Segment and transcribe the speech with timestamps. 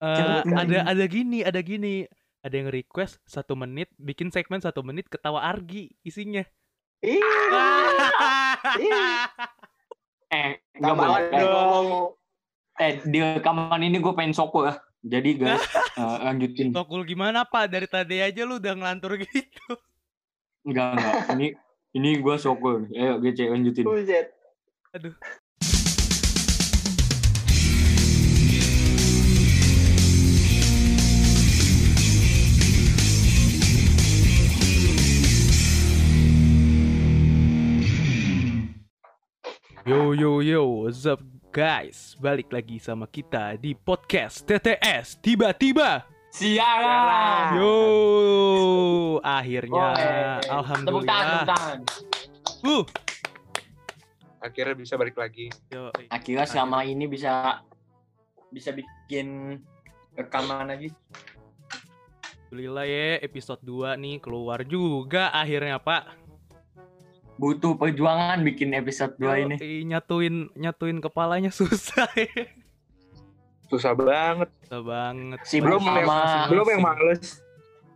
[0.00, 0.56] Eh, kali.
[0.56, 2.08] ada ada gini, ada gini.
[2.40, 6.40] Ada yang request satu menit, bikin segmen satu menit ketawa argi isinya.
[7.04, 7.20] Ih,
[10.30, 11.22] Eh, nggak boleh.
[11.34, 11.86] Eh, dong.
[12.80, 14.78] Eh, di rekaman ini gue pengen soko ya.
[15.02, 15.58] Jadi guys,
[16.00, 16.70] eh, lanjutin.
[16.70, 17.66] Tokul gimana pak?
[17.66, 19.66] Dari tadi aja lu udah ngelantur gitu.
[20.62, 21.14] Enggak, enggak.
[21.34, 21.46] Ini
[21.98, 22.86] ini gue soko.
[22.94, 23.84] Ayo, GC lanjutin.
[23.84, 24.30] Buset.
[24.94, 25.12] Aduh.
[39.88, 42.12] Yo yo yo, what's up guys?
[42.20, 46.04] Balik lagi sama kita di podcast TTS tiba-tiba.
[46.30, 47.56] Siaran.
[47.56, 47.72] Yo,
[49.24, 50.04] akhirnya, Boleh.
[50.04, 51.44] Tepuk tangan, tepuk alhamdulillah.
[51.48, 51.78] tangan.
[52.60, 52.84] Uh,
[54.44, 57.64] akhirnya bisa balik lagi yo, Akhirnya selama ini bisa
[58.52, 59.58] bisa bikin
[60.12, 60.92] rekaman lagi.
[62.52, 66.19] Alhamdulillah ya episode 2 nih keluar juga akhirnya Pak.
[67.40, 69.56] Butuh perjuangan bikin episode 2 ini.
[69.82, 72.44] Nyatuin nyatuin kepalanya susah ya.
[73.66, 75.38] susah banget Susah banget.
[75.46, 77.40] Si belum Sama- yang belum yang males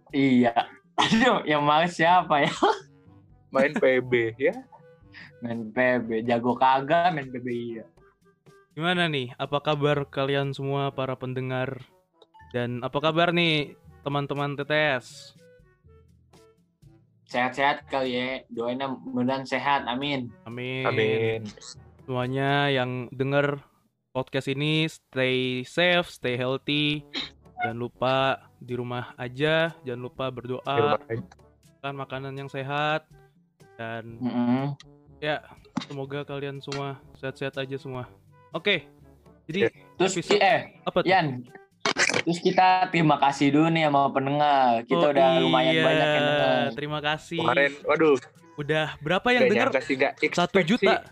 [0.09, 0.55] Iya.
[1.03, 2.53] Aduh, yang males siapa ya?
[3.51, 4.55] main PB ya
[5.39, 7.85] Main PB, jago kagak main PB iya.
[8.73, 9.31] Gimana nih?
[9.37, 11.85] Apa kabar kalian semua para pendengar?
[12.51, 15.37] Dan apa kabar nih teman-teman TTS?
[17.35, 18.29] Sehat-sehat kali ya.
[18.47, 19.91] Doainnya mudah sehat.
[19.91, 20.31] Amin.
[20.47, 20.87] Amin.
[20.87, 21.41] amin
[22.07, 23.59] Semuanya yang denger
[24.15, 27.03] podcast ini stay safe, stay healthy.
[27.59, 31.01] Jangan lupa di rumah aja, jangan lupa berdoa,
[31.83, 33.09] makan makanan yang sehat
[33.75, 34.79] dan Mm-mm.
[35.19, 35.41] Ya,
[35.89, 38.07] semoga kalian semua sehat-sehat aja semua.
[38.55, 38.87] Oke.
[39.51, 41.09] Jadi Terus Episode- eh apa tuh?
[41.11, 41.43] Yan.
[42.25, 44.81] Terus kita terima kasih dulu nih sama pendengar.
[44.89, 46.67] Kita Oh udah lumayan iya, banyak yang denger.
[46.73, 47.41] Terima kasih.
[47.45, 48.17] kemarin waduh
[48.55, 51.05] Udah berapa yang gak Satu juta.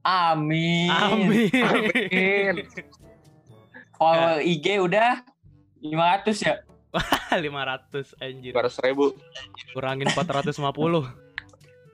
[0.00, 0.88] Amin.
[0.88, 1.52] Amin.
[1.52, 2.54] Amin.
[4.00, 5.20] Follow IG udah
[5.84, 6.54] 500 ya.
[7.36, 8.52] 500 anjir.
[8.56, 9.12] 200 ribu
[9.76, 10.56] Kurangin 450.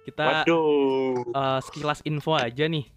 [0.06, 2.96] Kita waduh eh, sekilas info aja nih.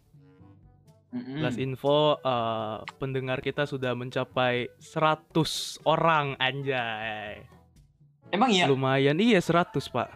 [1.10, 1.42] Mm-mm.
[1.42, 7.42] Sekilas info eh, pendengar kita sudah mencapai 100 orang anjay.
[8.30, 8.70] Emang iya?
[8.70, 10.10] Lumayan iya 100, Pak.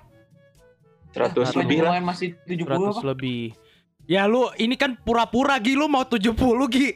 [1.13, 3.01] 100 Seratus lebih lah Lumayan masih 70 100 apa?
[3.13, 3.43] lebih.
[4.05, 6.33] Ya lu ini kan pura-pura Gi lu mau 70
[6.69, 6.89] Gi.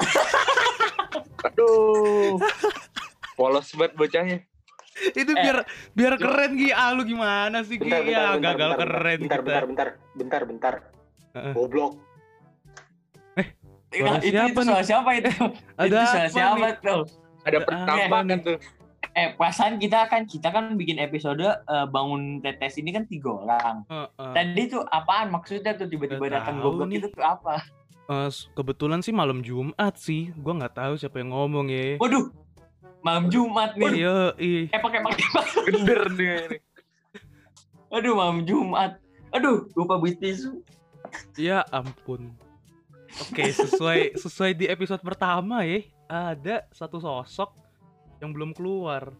[1.40, 2.36] aduh
[3.32, 4.38] polos banget bocahnya
[5.16, 5.56] Itu Eh, biar
[5.96, 6.70] biar keren Gi.
[6.72, 7.88] Ah lu gimana sih Gi?
[7.88, 9.44] Bentar, bentar, ya bentar, gagal bentar, keren bentar, kita.
[9.44, 10.74] bentar, bentar, bentar, bentar.
[11.36, 11.52] Heeh.
[11.54, 11.92] Goblok.
[13.90, 15.30] Suara itu, siapa itu suara siapa itu?
[15.80, 16.74] Ada itu suara apa siapa nih?
[16.78, 17.00] tuh?
[17.40, 18.58] ada Ada pertambahan tuh
[19.10, 23.82] Eh, perasaan kita kan kita kan bikin episode eh, bangun tetes ini kan tiga orang.
[23.84, 24.32] Heeh.
[24.32, 27.02] Tadi tuh apaan maksudnya tuh tiba-tiba datang goblok nih.
[27.02, 27.58] itu tuh apa?
[28.06, 30.30] Eh, s- kebetulan sih malam Jumat sih.
[30.36, 31.98] Gua nggak tahu siapa yang ngomong ya.
[31.98, 32.30] Waduh,
[33.00, 33.98] malam Jumat nih.
[33.98, 34.64] Iya, ih.
[34.68, 35.26] Eh pakai pakai.
[35.66, 36.58] gender nih ini.
[37.90, 38.94] Aduh, malam Jumat.
[39.30, 40.62] Aduh, lupa beli tisu.
[41.34, 42.30] Ya ampun.
[43.18, 45.82] Oke, sesuai sesuai di episode pertama ya.
[46.06, 47.50] Ada satu sosok
[48.18, 49.10] yang belum keluar.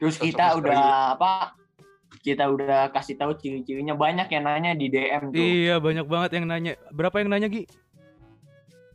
[0.00, 0.60] Terus Sosok kita misteri.
[0.64, 0.80] udah
[1.12, 1.32] apa?
[2.20, 5.40] Kita udah kasih tahu ciri-cirinya banyak yang nanya di DM tuh.
[5.40, 6.72] Iya, banyak banget yang nanya.
[6.90, 7.64] Berapa yang nanya, Gi?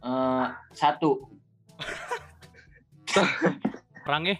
[0.02, 1.26] Eh, satu.
[4.06, 4.40] Perang eh.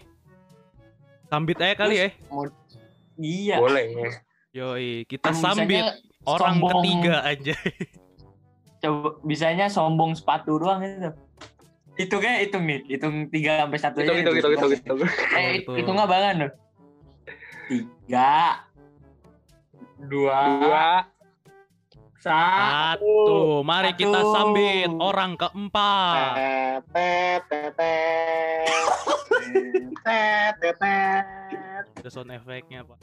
[1.26, 2.08] Sambit aja kali ya.
[3.18, 3.56] Iya.
[3.58, 3.86] boleh
[4.54, 5.84] Yoi, kita Bisanya sambit
[6.24, 6.72] orang sombong.
[6.80, 7.54] ketiga aja.
[8.82, 11.10] Coba bisanya sombong sepatu doang itu.
[11.96, 14.94] Itu kayak hitung nih, hitung 3 sampai 1 itu itu itu itu itu
[15.32, 15.74] Eh, Betul.
[15.80, 16.52] hitung banget loh.
[17.66, 18.62] Tiga,
[20.04, 20.86] dua, dua
[22.20, 22.98] satu.
[23.00, 24.32] Satu, mari kita Satu.
[24.34, 26.34] sambit orang keempat.
[31.96, 32.98] Ada sound efeknya, Pak.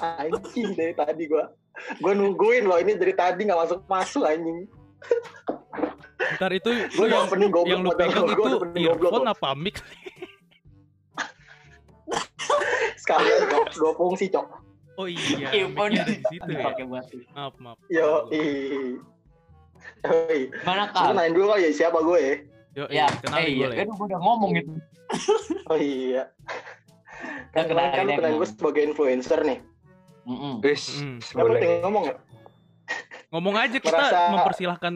[0.00, 1.52] Anjing dari tadi gua.
[2.00, 4.64] Gua nungguin loh ini dari tadi nggak masuk masuk anjing.
[6.36, 8.42] Ntar itu lu yang, opening goblok yang lu pegang itu
[8.82, 9.32] earphone loh.
[9.32, 9.76] apa mic?
[12.96, 14.46] Sekalian dua, dua fungsi cok.
[14.96, 16.72] Oh iya, Earphone di situ ya.
[16.72, 16.84] Pakai.
[16.88, 17.76] Maaf, maaf.
[17.92, 18.42] Yo, i.
[20.64, 21.12] Mana Lu kal?
[21.12, 22.34] nanya dulu kali ya siapa gue ya?
[22.76, 23.76] Yo, Ya, kenalin eh iya, boleh.
[23.76, 24.72] kan gua udah ngomong itu.
[25.68, 26.22] Oh iya.
[27.52, 29.58] Kan kan lu kenalin kenalin gue sebagai influencer nih.
[30.58, 31.16] Wis Mm.
[31.22, 32.14] Gak boleh penting ngomong ya?
[33.30, 34.94] Ngomong aja kita Merasa- mempersilahkan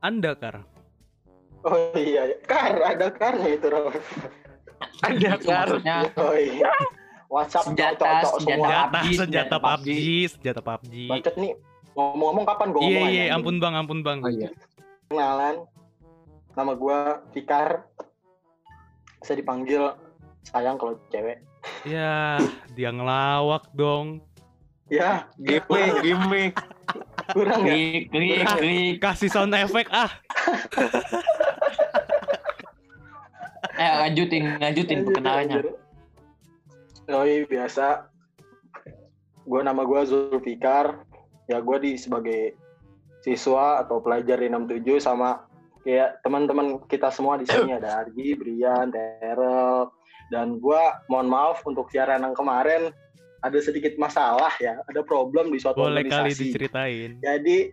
[0.00, 0.64] Anda, Kar.
[1.60, 3.92] Oh iya, kar ada karnya itu Raul.
[5.04, 6.72] Ada Itu maksudnya Oh iya.
[7.28, 8.56] WhatsApp Senjata, cocok-cocok senjata.
[8.56, 8.64] semua.
[8.64, 10.08] Senjata, PUBG, senjata senjata PUBG, PUBG.
[10.26, 10.94] senjata PUBG.
[11.06, 11.52] Bacot nih.
[11.90, 14.18] Ngomong-ngomong kapan gue Iya ngomong iya, aja, ampun bang, ampun bang.
[14.18, 14.48] Oh iya.
[15.06, 15.56] Kenalan.
[16.50, 16.98] Nama gue
[17.30, 17.68] Fikar.
[19.20, 19.82] Bisa dipanggil
[20.42, 21.44] sayang kalau cewek.
[21.84, 22.38] Ya,
[22.76, 24.20] dia ngelawak dong.
[24.90, 26.52] Ya, Gimik, gimik.
[27.30, 27.78] kurang ya?
[27.78, 30.10] klik klik klik Kasih sound effect ah.
[33.78, 35.78] eh lanjutin lanjutin perkenalannya
[37.06, 38.10] Yoi, biasa.
[39.42, 41.02] Gue nama gue Zulfikar.
[41.50, 42.54] Ya gue di sebagai
[43.22, 45.42] siswa atau pelajar di 67 sama
[45.82, 49.90] kayak teman-teman kita semua di sini ada Argi, Brian, Terel,
[50.30, 52.94] dan gue mohon maaf untuk siaran yang kemarin
[53.40, 56.44] ada sedikit masalah ya, ada problem di suatu Boleh kali organisasi.
[56.52, 57.10] diceritain.
[57.24, 57.72] Jadi,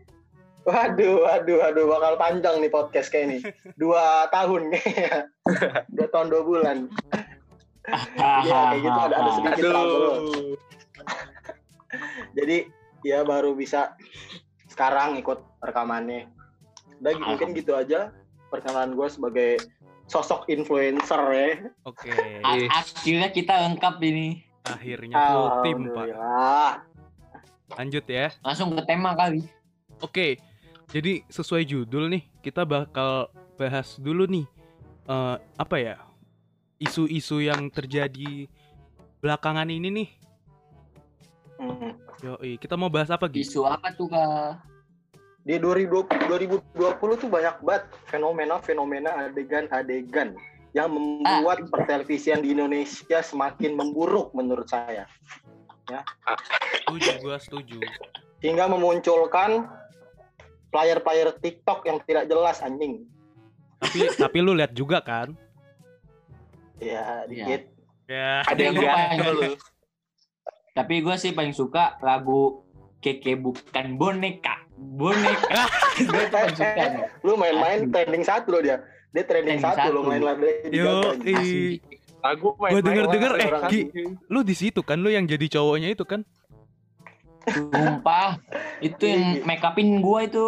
[0.63, 3.37] waduh, waduh, waduh, bakal panjang nih podcast kayak ini.
[3.75, 5.27] Dua tahun kayaknya.
[5.91, 6.77] Dua tahun dua bulan.
[7.87, 9.63] Iya, kayak gitu ada, ada sedikit.
[9.71, 10.55] Aduh.
[12.35, 12.57] Jadi,
[13.03, 13.95] ya baru bisa
[14.71, 16.31] sekarang ikut rekamannya.
[17.03, 18.15] Udah gitu, mungkin gitu aja
[18.47, 19.51] perkenalan gue sebagai
[20.07, 21.49] sosok influencer ya.
[21.83, 22.11] Oke.
[22.41, 26.07] A- akhirnya kita lengkap ini Akhirnya full tim, Pak.
[27.75, 28.31] Lanjut ya.
[28.43, 29.43] langsung ke tema kali
[29.99, 30.39] Oke.
[30.87, 33.27] Jadi sesuai judul nih, kita bakal
[33.59, 34.47] bahas dulu nih
[35.07, 35.95] eh, apa ya?
[36.79, 38.47] Isu-isu yang terjadi
[39.19, 40.09] belakangan ini nih.
[41.57, 41.91] Hmm.
[42.21, 43.41] Yoi, kita mau bahas apa gitu?
[43.41, 44.61] isu apa tuh kak
[45.47, 50.35] Di 2020, 2020 tuh banyak banget fenomena-fenomena adegan-adegan
[50.75, 55.07] yang membuat pertelevisian di Indonesia semakin memburuk menurut saya.
[56.83, 57.79] Setuju, gua setuju.
[58.43, 59.71] Hingga memunculkan
[60.67, 63.07] player-player TikTok yang tidak jelas anjing.
[63.79, 65.31] Tapi tapi lu lihat juga kan?
[66.83, 67.71] Ya, dikit.
[68.11, 68.43] Ya.
[68.43, 69.55] Ada yang paling- lu.
[70.77, 72.66] tapi gue sih paling suka lagu
[73.01, 75.63] keke bukan boneka boneka
[76.09, 77.09] gue nih.
[77.25, 78.77] Lu main-main trending satu loh dia.
[79.09, 80.09] Dia trending, Trending satu, lo satu.
[80.13, 81.15] main Lady Yo.
[82.21, 83.81] Lagu main Gua denger-denger eh orang Gi,
[84.29, 86.21] lu di situ kan lu yang jadi cowoknya itu kan?
[87.47, 88.43] sumpah
[88.83, 90.47] itu yang make upin gue itu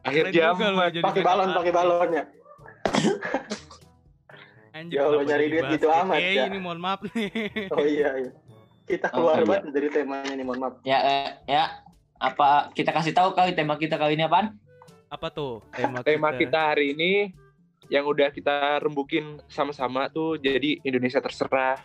[0.00, 2.24] Akhir jadi Pakai balon, pakai balonnya.
[4.78, 6.46] Anjir, Ya Allah, nyari duit gitu amat, ya.
[6.46, 7.28] ini mohon maaf nih.
[7.74, 8.30] Oh iya, iya.
[8.88, 9.46] Kita keluar Oh, iya.
[9.46, 10.74] banget dari temanya nih, mohon maaf.
[10.82, 11.64] ya eh, ya
[12.16, 14.56] apa kita kasih tahu kali tema kita kali ini apaan
[15.06, 17.32] Apa tuh tema, Tema kita hari ini
[17.86, 21.80] yang udah kita rembukin sama-sama tuh jadi Indonesia terserah.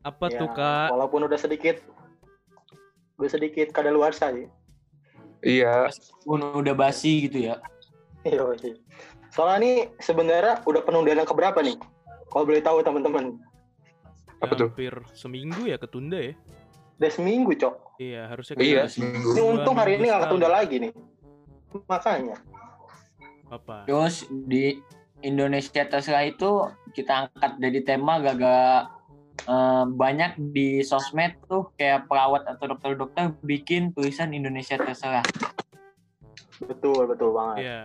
[0.00, 0.90] Apa Ya, tuh kak?
[0.90, 1.78] Walaupun udah sedikit,
[3.14, 4.50] udah sedikit kadaluarsa sih.
[5.40, 5.86] Iya.
[6.20, 7.62] Pun udah basi gitu ya
[8.20, 8.74] Iya, iya.
[9.30, 11.78] Soalnya nih sebenarnya udah penundaan yang keberapa nih?
[12.26, 13.38] Kalau boleh tahu teman-teman.
[14.40, 14.68] Apa tuh?
[14.72, 16.32] Hampir seminggu ya ketunda ya?
[17.00, 17.74] Udah seminggu, Cok.
[17.96, 19.28] Iya harusnya Iya, kita- seminggu.
[19.32, 20.92] Ini untung hari ini nggak ketunda lagi nih.
[21.86, 22.36] Makanya.
[23.50, 23.82] Apa?
[23.82, 24.78] terus di
[25.20, 28.86] Indonesia terserah itu kita angkat dari tema gagal
[29.42, 35.26] eh, banyak di sosmed tuh kayak perawat atau dokter-dokter bikin tulisan Indonesia terserah
[36.62, 37.56] Betul, betul banget.
[37.58, 37.80] Iya.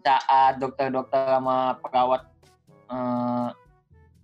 [0.00, 2.22] saat dokter-dokter sama perawat
[2.86, 3.48] eh,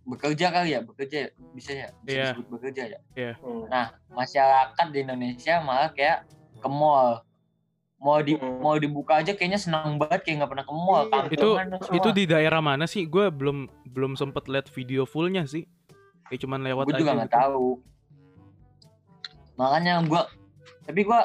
[0.06, 1.28] bekerja kali ya bekerja ya?
[1.50, 2.24] bisa ya bisa Iya.
[2.30, 2.98] disebut bekerja ya
[3.42, 3.66] Hmm.
[4.08, 7.26] masyarakat di Indonesia malah kayak ke mall
[7.96, 8.62] mau di Hmm.
[8.62, 11.92] mau dibuka aja kayaknya senang banget kayak nggak pernah ke mall Iya, Itu semua.
[11.92, 13.02] itu di daerah mana sih?
[13.04, 15.66] Gue belum belum sempet lihat video fullnya sih.
[16.26, 17.00] Kayak cuman lewat gue aja.
[17.00, 17.40] juga nggak gitu.
[17.42, 17.68] tahu
[19.56, 20.22] makanya gue
[20.84, 21.20] tapi gue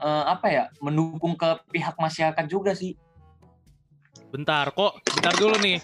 [0.00, 2.96] eh, apa ya mendukung ke pihak masyarakat juga sih
[4.30, 5.82] Bentar kok, bentar dulu nih.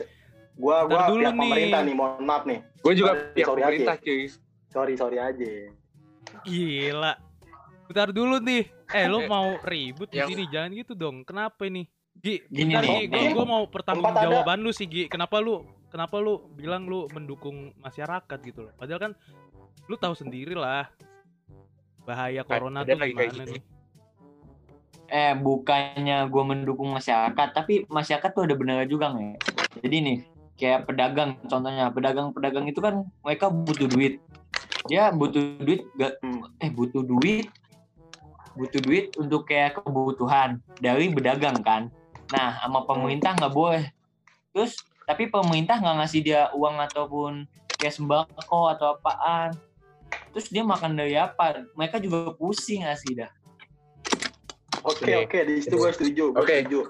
[0.56, 1.40] Gua gua dulu pihak nih.
[1.42, 2.60] pemerintah nih, mohon maaf nih.
[2.78, 4.02] Gue juga Sorry, pihak sorry pemerintah, aja.
[4.02, 4.22] cuy.
[4.66, 5.52] Sorry, sorry aja.
[6.42, 7.12] Gila.
[7.86, 8.62] Bentar dulu nih.
[8.88, 10.44] Eh, lo mau ribut di sini?
[10.46, 11.22] Jangan gitu dong.
[11.22, 11.84] Kenapa ini?
[12.16, 13.32] Gi, Gini bentar nih, gue nih.
[13.32, 14.26] gua mau pertanggung Tempat ada.
[14.32, 15.04] jawaban lu sih, Gi.
[15.06, 18.72] Kenapa lu kenapa lu bilang lu mendukung masyarakat gitu loh.
[18.74, 19.12] Padahal kan
[19.84, 20.88] lu tahu sendiri lah
[22.02, 23.52] bahaya corona tuh gimana gitu.
[23.52, 23.62] nih.
[25.08, 29.38] eh bukannya gue mendukung masyarakat tapi masyarakat tuh ada benar juga nih
[29.78, 30.18] jadi nih
[30.56, 34.18] kayak pedagang contohnya pedagang-pedagang itu kan mereka butuh duit
[34.88, 36.40] dia butuh duit gak Hmm.
[36.64, 37.52] eh butuh duit
[38.56, 41.92] butuh duit untuk kayak kebutuhan dari pedagang kan
[42.32, 43.84] nah sama pemerintah nggak boleh
[44.50, 47.44] terus tapi pemerintah nggak ngasih dia uang ataupun
[47.78, 49.54] kayak sembako atau apaan
[50.32, 53.30] terus dia makan dari apa mereka juga pusing nggak sih dah
[54.86, 55.14] Oke, Oke.
[55.26, 56.30] oke, di situ gua setuju.
[56.30, 56.62] Gua Oke.
[56.62, 56.80] setuju.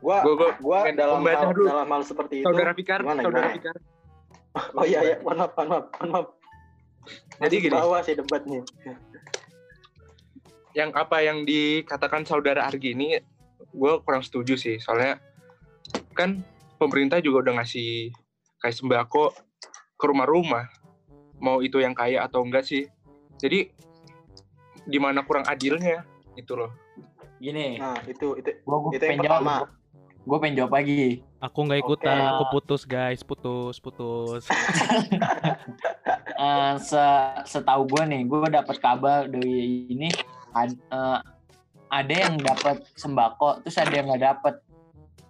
[0.00, 1.66] Gua Gua- gua gua dalam hal, dulu.
[1.68, 2.46] dalam hal seperti itu.
[2.46, 3.56] Saudara Fikar, gimana, saudara gimana?
[3.56, 3.76] Fikar.
[4.74, 6.26] Oh iya iya, mohon maaf, mohon maaf, maaf.
[7.38, 7.74] Jadi Masih gini.
[7.76, 8.60] bawah sih debatnya.
[10.70, 13.18] yang apa yang dikatakan saudara Argi ini
[13.68, 15.18] gue kurang setuju sih soalnya
[16.12, 16.46] kan
[16.78, 18.14] pemerintah juga udah ngasih
[18.56, 19.34] kayak sembako
[19.92, 20.70] ke rumah-rumah
[21.36, 22.86] mau itu yang kaya atau enggak sih
[23.36, 23.66] jadi
[24.80, 26.70] di mana kurang adilnya itu loh
[27.36, 29.64] Gini, Nah, itu itu gua, gua itu yang pertama.
[30.30, 31.26] Gue pengen jawab lagi.
[31.42, 32.30] Aku nggak ikutan, Oke.
[32.30, 34.46] aku putus guys, putus, putus.
[36.40, 37.04] Eh, se
[37.44, 40.08] setahu gue nih, gue dapat kabar dari ini
[40.56, 41.18] ad- eh,
[41.92, 44.54] ada yang dapat sembako, terus ada yang nggak dapat.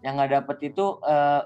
[0.06, 1.42] Yang nggak dapat itu eh,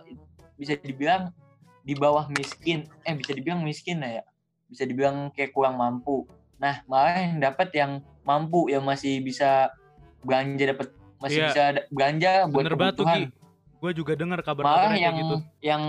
[0.61, 1.33] bisa dibilang
[1.81, 4.21] di bawah miskin, eh bisa dibilang miskin ya,
[4.69, 6.29] bisa dibilang kayak kurang mampu.
[6.61, 9.73] Nah malah yang dapat yang mampu, yang masih bisa
[10.21, 10.93] belanja dapat
[11.25, 11.47] masih Iya.
[11.49, 13.17] bisa belanja buat Bener kebutuhan.
[13.17, 13.44] Ki.
[13.85, 15.37] Gue juga dengar malah kabar-kabar kayak yang gitu.
[15.61, 15.83] yang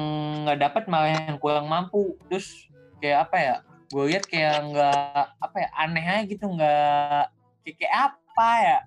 [0.43, 2.19] nggak dapat malah yang kurang mampu.
[2.27, 2.67] Terus
[2.99, 3.55] kayak apa ya
[3.87, 7.23] gue lihat kayak nggak apa ya aneh aja gitu nggak
[7.63, 8.77] kayak, kayak apa ya.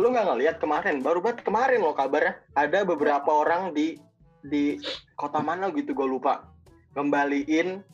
[0.00, 1.04] Lu nggak ngeliat kemarin?
[1.04, 2.40] Baru banget kemarin loh kabarnya.
[2.56, 4.00] Ada beberapa orang di
[4.40, 4.80] di
[5.20, 6.48] kota mana gitu gue lupa.
[6.96, 7.84] Ngembaliin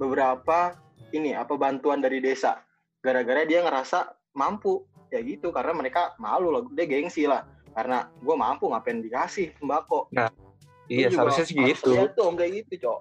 [0.00, 0.72] beberapa
[1.12, 2.64] ini apa bantuan dari desa.
[3.04, 4.88] Gara-gara dia ngerasa mampu.
[5.12, 6.64] Ya gitu karena mereka malu lah.
[6.72, 10.08] Dia gengsi lah karena gue mampu ngapain dikasih sembako.
[10.86, 11.90] Iya Lu juga seharusnya sih gitu.
[12.14, 13.00] dong kayak gitu cok.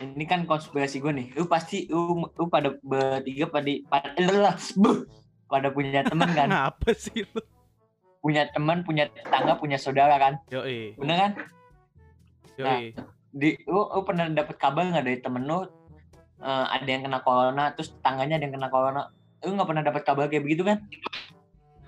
[0.00, 1.26] Ini kan konspirasi gue nih.
[1.34, 5.08] Lu pasti lu, lu pada bertiga pada pada, buh,
[5.48, 6.48] pada punya temen kan?
[6.52, 7.40] Kenapa sih lu?
[8.20, 10.36] punya teman punya tetangga punya saudara kan?
[10.52, 11.32] Yoi, bener kan?
[12.60, 12.92] Yoi.
[13.32, 15.64] di lu, lu pernah dapet kabar nggak dari temen lu
[16.44, 19.02] eh, ada yang kena corona terus tetangganya ada yang kena corona?
[19.40, 20.84] Lu nggak pernah dapet kabar kayak begitu kan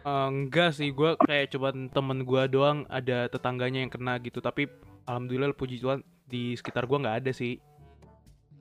[0.03, 4.43] Eh, enggak sih, gue kayak coba temen gue doang ada tetangganya yang kena gitu.
[4.43, 4.67] Tapi
[5.07, 7.63] alhamdulillah puji Tuhan di sekitar gue nggak ada sih.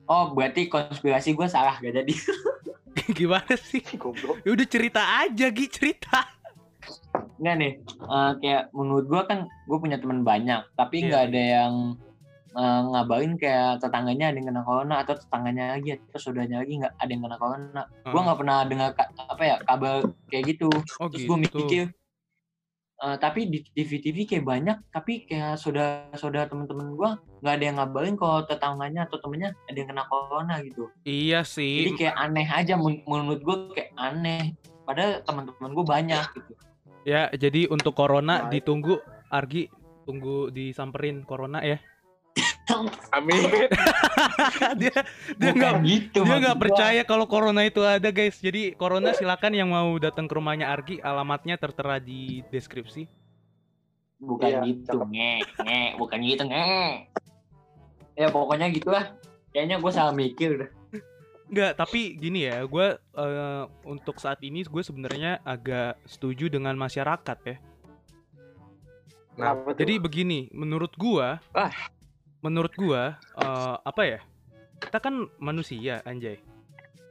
[0.06, 2.14] Oh, berarti konspirasi gue salah gak jadi.
[3.18, 3.82] Gimana sih?
[3.96, 6.26] goblok Ya udah cerita aja, Gi cerita.
[7.42, 11.42] Nggak nih, eh, kayak menurut gue kan gue punya teman banyak, tapi Iya, nggak ada
[11.42, 11.72] yang
[12.52, 16.94] eh, ngabarin kayak tetangganya ada yang kena corona atau tetangganya lagi atau saudaranya lagi nggak
[16.96, 17.82] ada yang kena corona.
[17.88, 18.22] Gue Heeh.
[18.24, 19.94] nggak pernah dengar apa ya kabar
[20.28, 20.68] kayak gitu.
[21.00, 21.28] Oh Terus gitu.
[21.32, 21.84] gue mikir,
[23.02, 27.10] eh, tapi di TV-TV kayak banyak, tapi kayak saudara-saudara temen-temen gue
[27.42, 30.92] nggak ada yang ngabarin kalau tetangganya atau temennya ada yang kena corona gitu.
[31.02, 31.98] Iya Jadi sih.
[31.98, 34.54] kayak aneh aja men- menurut gue kayak aneh.
[34.82, 36.52] Padahal teman-teman gue banyak gitu.
[37.02, 39.66] Ya, jadi untuk corona Nah, ditunggu Argi
[40.06, 41.78] tunggu disamperin corona ya.
[43.12, 43.40] Amin
[44.80, 44.96] dia
[45.36, 46.20] dia nggak gitu.
[46.24, 48.38] dia nggak percaya kalau corona itu ada guys.
[48.38, 53.06] Jadi corona silakan yang mau datang ke rumahnya Argi, alamatnya tertera di deskripsi.
[54.22, 55.32] Bukan Iya, gitu, nge,
[55.66, 57.10] nge, bukan gitu, nge.
[58.14, 59.18] Ya pokoknya gitulah.
[59.50, 60.70] Kayaknya gue salah mikir udah.
[61.52, 67.38] Enggak, tapi gini ya, gue eh, untuk saat ini gue sebenarnya agak setuju dengan masyarakat
[67.44, 67.56] ya.
[69.36, 69.80] Nah, Kenapa tuh?
[69.84, 71.72] Jadi begini, menurut gua, Ah.
[72.42, 74.20] Menurut gua eh, apa ya?
[74.82, 76.42] Kita kan manusia, anjay.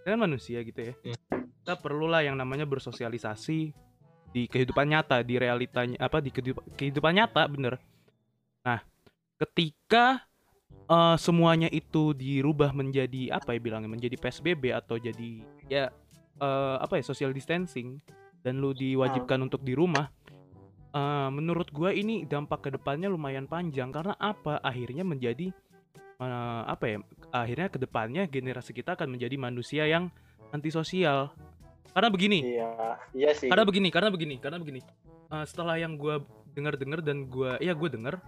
[0.03, 0.93] Kita kan manusia gitu ya.
[1.01, 1.47] Hmm.
[1.63, 3.71] Kita perlulah yang namanya bersosialisasi
[4.31, 7.79] di kehidupan nyata, di realitanya apa di kehidupan, kehidupan nyata, bener.
[8.67, 8.83] Nah,
[9.39, 10.27] ketika
[10.91, 15.89] eh, semuanya itu dirubah menjadi apa ya bilangnya, menjadi PSBB atau jadi ya
[16.43, 18.03] eh, apa ya social distancing
[18.41, 20.09] dan lu diwajibkan untuk di rumah
[20.91, 24.59] Eh, menurut gua ini dampak ke depannya lumayan panjang karena apa?
[24.59, 25.55] Akhirnya menjadi
[26.19, 26.97] eh, apa ya?
[27.31, 30.11] Akhirnya ke depannya generasi kita akan menjadi manusia yang
[30.51, 31.31] antisosial.
[31.95, 32.39] Karena begini.
[32.43, 33.47] Iya iya sih.
[33.47, 34.83] Karena begini karena begini karena begini.
[35.31, 36.19] Eh, setelah yang gua
[36.51, 38.19] dengar-dengar dan gua ya gue dengar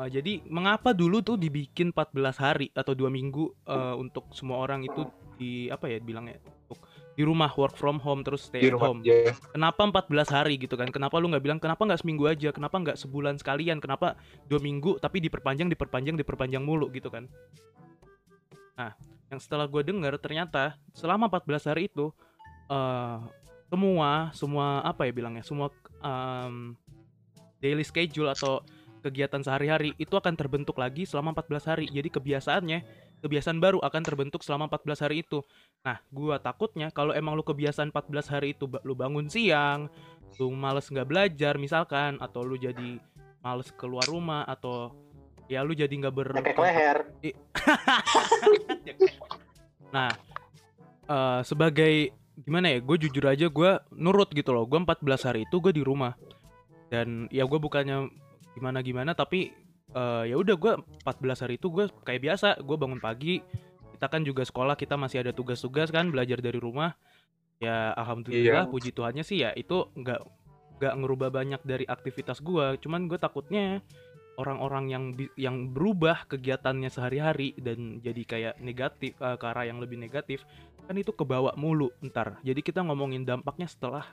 [0.00, 4.88] eh, jadi mengapa dulu tuh dibikin 14 hari atau dua minggu eh, untuk semua orang
[4.88, 5.04] itu
[5.36, 6.40] di apa ya bilangnya
[7.20, 9.04] di rumah work from home terus stay di at rumah home.
[9.04, 9.36] aja.
[9.52, 10.88] Kenapa 14 hari gitu kan?
[10.88, 12.48] Kenapa lu nggak bilang kenapa nggak seminggu aja?
[12.48, 13.76] Kenapa nggak sebulan sekalian?
[13.76, 14.16] Kenapa
[14.48, 17.28] dua minggu tapi diperpanjang diperpanjang diperpanjang mulu gitu kan?
[18.72, 18.96] Nah
[19.28, 22.08] yang setelah gue dengar ternyata selama 14 hari itu
[22.72, 23.18] eh
[23.68, 25.68] semua semua apa ya bilangnya semua
[26.00, 26.74] em,
[27.60, 28.64] daily schedule atau
[29.04, 31.86] kegiatan sehari-hari itu akan terbentuk lagi selama 14 hari.
[31.92, 32.78] Jadi kebiasaannya
[33.20, 35.44] kebiasaan baru akan terbentuk selama 14 hari itu
[35.80, 39.88] Nah, gua takutnya kalau emang lu kebiasaan 14 hari itu lu bangun siang,
[40.36, 43.00] lu males nggak belajar misalkan, atau lu jadi
[43.40, 44.92] males keluar rumah, atau
[45.48, 46.36] ya lu jadi nggak ber.
[46.36, 46.98] Ngekek leher
[49.96, 50.12] Nah,
[51.08, 52.12] eh, sebagai
[52.44, 52.78] gimana ya?
[52.84, 54.68] Gue jujur aja gue nurut gitu loh.
[54.68, 56.14] Gue 14 hari itu gue di rumah.
[56.90, 58.10] dan ya gue bukannya
[58.50, 59.54] gimana gimana tapi
[59.94, 60.72] eh, ya udah gue
[61.06, 63.42] 14 hari itu gue kayak biasa gue bangun pagi
[64.00, 66.96] kita kan juga sekolah kita masih ada tugas-tugas kan belajar dari rumah.
[67.60, 68.72] Ya alhamdulillah Iya.
[68.72, 70.20] puji Tuhannya sih ya itu nggak
[70.80, 73.84] nggak ngerubah banyak dari aktivitas gue cuman gue takutnya
[74.40, 75.04] orang-orang yang
[75.36, 80.40] yang berubah kegiatannya sehari-hari dan jadi kayak negatif eh, ke arah yang lebih negatif
[80.88, 82.40] kan itu kebawa mulu ntar.
[82.40, 84.08] Jadi kita ngomongin dampaknya setelah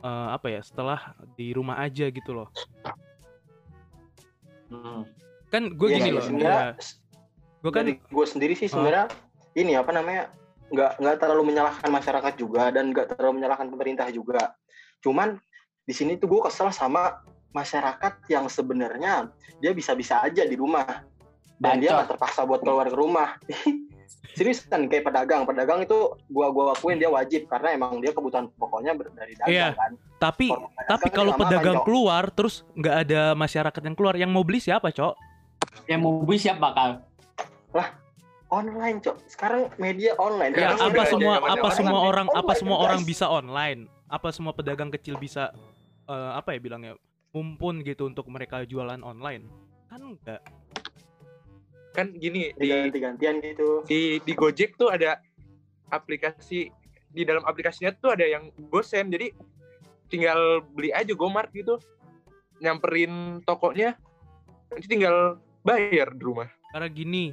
[0.00, 2.48] eh, apa ya setelah di rumah aja gitu loh
[4.68, 5.02] Hmm.
[5.48, 6.56] kan gue Iya, gini iya, loh ya,
[7.64, 9.08] gue kan gue sendiri sih sebenarnya
[9.56, 10.28] ini apa namanya
[10.68, 14.52] nggak nggak terlalu menyalahkan masyarakat juga dan nggak terlalu menyalahkan pemerintah juga.
[15.00, 15.40] Cuman
[15.88, 17.24] di sini tuh gue kesel sama
[17.56, 19.32] masyarakat yang sebenarnya
[19.64, 20.84] dia bisa-bisa aja di rumah.
[21.58, 21.96] Dan dia Bacot.
[21.96, 23.34] nggak terpaksa buat keluar ke rumah.
[24.38, 25.42] Seriusan kayak pedagang.
[25.48, 29.68] Pedagang itu gua gua akuin dia wajib karena emang dia kebutuhan pokoknya dari dagang Iya.
[29.74, 30.50] kan tapi
[30.84, 31.86] tapi kalau pedagang Cok.
[31.86, 35.14] keluar terus nggak ada masyarakat yang keluar yang mau beli siapa cok
[35.86, 36.90] Yang mau beli siapa kal?
[38.48, 42.08] online cok sekarang media online ya Sekarang apa semua ada apa semua online.
[42.08, 42.84] orang apa Online, semua guys.
[42.84, 45.52] orang bisa online apa semua pedagang kecil bisa
[46.04, 46.92] eh, apa ya bilangnya
[47.30, 49.44] mumpun gitu untuk mereka jualan online
[49.86, 50.40] kan enggak
[51.92, 55.20] kan gini di ganti-gantian gitu di di Gojek tuh ada
[55.88, 56.72] aplikasi
[57.08, 59.32] di dalam aplikasinya tuh ada yang gosen jadi
[60.08, 61.78] tinggal beli aja Gomart gitu.
[62.58, 63.94] Nyamperin tokonya
[64.68, 66.48] nanti tinggal bayar di rumah.
[66.72, 67.32] Karena gini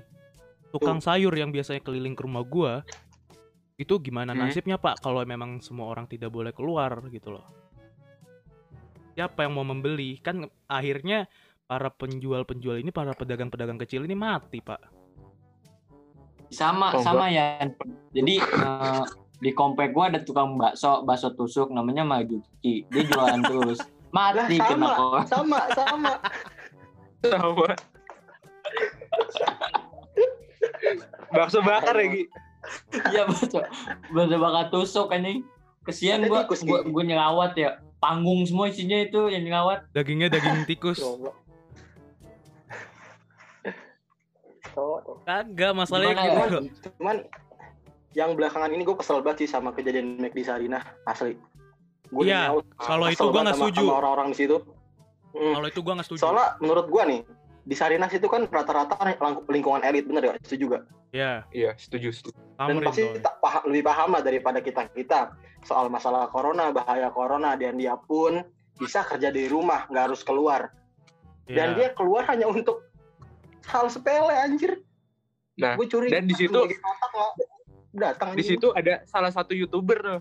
[0.70, 2.84] tukang sayur yang biasanya keliling ke rumah gua
[3.76, 4.48] itu gimana Hmm.
[4.48, 7.44] nasibnya pak kalau memang semua orang tidak boleh keluar gitu loh.
[9.16, 10.20] Siapa yang mau membeli?
[10.20, 11.28] Kan akhirnya
[11.66, 14.80] para penjual-penjual ini para pedagang-pedagang kecil ini mati pak.
[16.52, 17.58] Sama Oh, sama ya.
[18.14, 19.04] Jadi eh,
[19.46, 22.82] di komplek gua ada tukang bakso, bakso tusuk namanya Majuki.
[22.90, 23.78] Dia jualan terus.
[24.10, 24.98] Mati Lah, kena sama.
[24.98, 25.22] kok.
[25.30, 26.12] sama sama
[27.22, 27.74] sama
[31.30, 32.24] bakso bakar ya Gi
[33.14, 33.62] Iya bakso.
[34.10, 35.46] Bakso bakal tusuk anjing.
[35.86, 37.78] Kesian gua, tikus, gua, gua nyelawat ya.
[38.02, 39.86] Panggung semua isinya itu yang nyelawat.
[39.94, 40.98] dagingnya daging tikus
[45.26, 46.48] kagak masalahnya gitu ya?
[46.52, 46.64] loh.
[47.00, 47.18] cuman
[48.16, 51.36] yang belakangan ini gue kesel banget sih sama kejadian McD Sarinah asli.
[52.08, 53.84] Gue Iya, kalau itu gua nggak setuju.
[53.84, 54.58] sama orang-orang di situ.
[55.36, 55.52] Hmm.
[55.52, 56.20] kalau itu gua nggak setuju.
[56.24, 57.22] Soalnya menurut gue nih
[57.66, 58.96] di Sarinah itu kan rata-rata
[59.52, 60.80] lingkungan elit bener ya setuju juga.
[61.12, 62.40] Ya iya setuju setuju.
[62.56, 65.36] Dan tamrin pasti paham, lebih paham lah daripada kita kita.
[65.66, 68.48] Soal masalah corona bahaya corona dan dia pun
[68.78, 70.72] bisa kerja di rumah nggak harus keluar.
[71.46, 71.76] Dan Ya.
[71.76, 72.86] dia keluar hanya untuk
[73.66, 74.80] hal sepele anjir.
[75.58, 76.68] Nah, gue curiga dan di situ-
[77.96, 80.20] datang di situ ada salah satu youtuber tuh.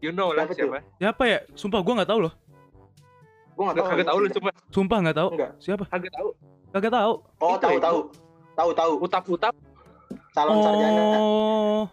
[0.00, 0.78] You know lah Siapa siapa?
[0.96, 1.38] siapa ya?
[1.52, 2.32] Sumpah gua nggak tahu loh.
[3.52, 3.86] Gue nggak tahu.
[3.86, 4.98] Kagak tahu lu cuma sumpah.
[4.98, 5.28] Nggak tahu.
[5.36, 5.50] Enggak.
[5.60, 5.84] Siapa?
[5.86, 6.28] Kagak tahu.
[6.70, 7.12] Kagak tahu.
[7.36, 7.82] Oh Itu tahu itu.
[7.82, 7.98] tahu.
[8.50, 8.92] Tahu tahu.
[9.04, 9.54] Utap utap
[10.30, 11.02] calon sarjana.
[11.12, 11.84] Oh.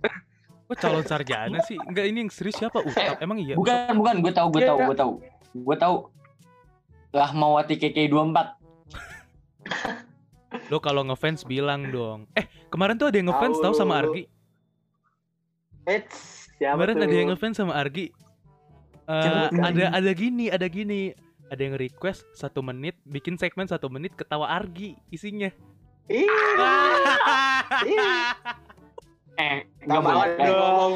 [0.64, 1.76] Kok calon sarjana sih?
[1.76, 2.80] Enggak ini yang serius siapa?
[2.80, 3.52] Utap emang iya?
[3.52, 4.14] Bukan, bukan.
[4.24, 4.68] Gue tahu, gue Iya.
[4.70, 5.12] tahu, gue tahu.
[5.52, 5.96] Gue tahu.
[7.12, 8.38] Rahmawati KK24.
[10.64, 12.24] lo kalau ngefans bilang dong.
[12.32, 13.70] Eh kemarin tuh ada yang ngefans tahu.
[13.70, 13.76] Tahu.
[13.76, 14.24] sama Argi
[15.84, 16.16] Eits,
[16.54, 17.02] siapa kemarin tuh?
[17.02, 18.08] ada yang ngefans sama Argi
[19.04, 19.52] Eh, Siapa?
[19.60, 21.12] ada ada gini ada gini
[21.46, 25.52] ada yang request satu menit bikin segmen satu menit ketawa Argi isinya
[26.06, 26.24] Ih,
[27.84, 28.00] ih,
[29.34, 30.48] Eh, nggak mau boleh.
[30.48, 30.92] ngomong.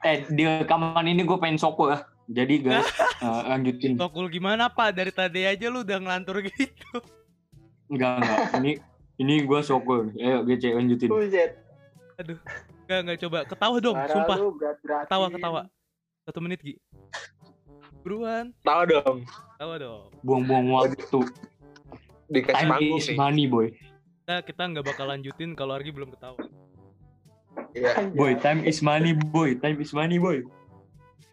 [0.00, 2.02] Eh, di rekaman ini gue pengen soko ya.
[2.24, 2.86] Jadi guys,
[3.20, 3.94] eh, lanjutin.
[3.94, 6.98] Tokul gimana pak dari tadi aja lu udah ngelantur gitu
[7.86, 8.38] Enggak, enggak.
[8.56, 8.72] Ini
[9.18, 10.06] ini gue soko.
[10.12, 11.06] Ayo, GC lanjutin.
[11.06, 11.50] Buset.
[12.86, 13.38] Enggak enggak coba.
[13.46, 14.36] Ketawa dong Parah sumpah.
[14.38, 14.50] lu,
[15.06, 15.62] ketawa ketawa.
[16.26, 16.74] Satu menit Gi.
[18.02, 18.50] Buruan.
[18.66, 19.16] Tahu dong.
[19.26, 20.04] Ketawa dong.
[20.22, 21.20] Buang-buang waktu.
[22.32, 23.68] dikasih panggung is nih money, boy.
[24.24, 26.40] kita kita nggak bakal lanjutin kalau Argi belum ketawa.
[27.76, 28.08] Iya.
[28.16, 29.52] Boy, time is money, boy.
[29.60, 30.40] Time is money, boy.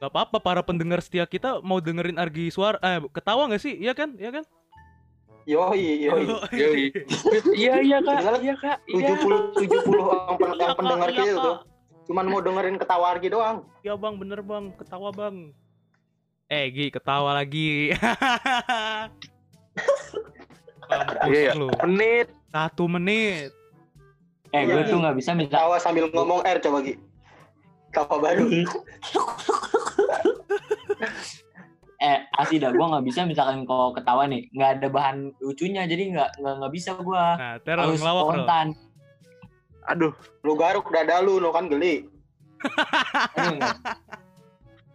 [0.03, 3.79] Gak apa-apa para pendengar setia kita mau dengerin Argi suara eh ketawa nggak sih?
[3.79, 4.19] Iya kan?
[4.19, 4.43] Iya kan
[5.49, 6.23] Yoi, yoi.
[6.53, 6.83] Yoi.
[7.57, 11.17] iya iya kak iya kak iya 70 70 orang pen- Iya, yang Kak, pendengar iya,
[11.17, 11.41] kita Kak.
[11.41, 11.57] tuh.
[12.05, 13.57] Cuman mau dengerin ketawa Argi doang.
[13.79, 15.49] Iya bang, bener bang, ketawa bang.
[16.47, 17.89] Eh Gi, ketawa lagi.
[20.85, 21.53] Mampus Iya, iya.
[21.53, 21.69] lu.
[21.83, 23.49] menit Satu menit.
[24.49, 24.85] Eh, gue Iya.
[24.85, 25.53] tuh nggak bisa minta.
[25.55, 26.93] Ketawa sambil ngomong R coba Gi.
[27.87, 28.45] Ketawa baru.
[31.99, 32.71] Eh, asli dah.
[32.71, 36.73] Gue nggak bisa misalkan kalau ketawa nih, nggak ada bahan lucunya, jadi nggak nggak nggak
[36.73, 37.25] bisa gue.
[37.35, 38.67] Nah, terus Harus ngelawak spontan.
[39.89, 40.13] aduh
[40.45, 42.07] Lu garuk dada lu, no kan geli.
[43.35, 43.59] Aduh.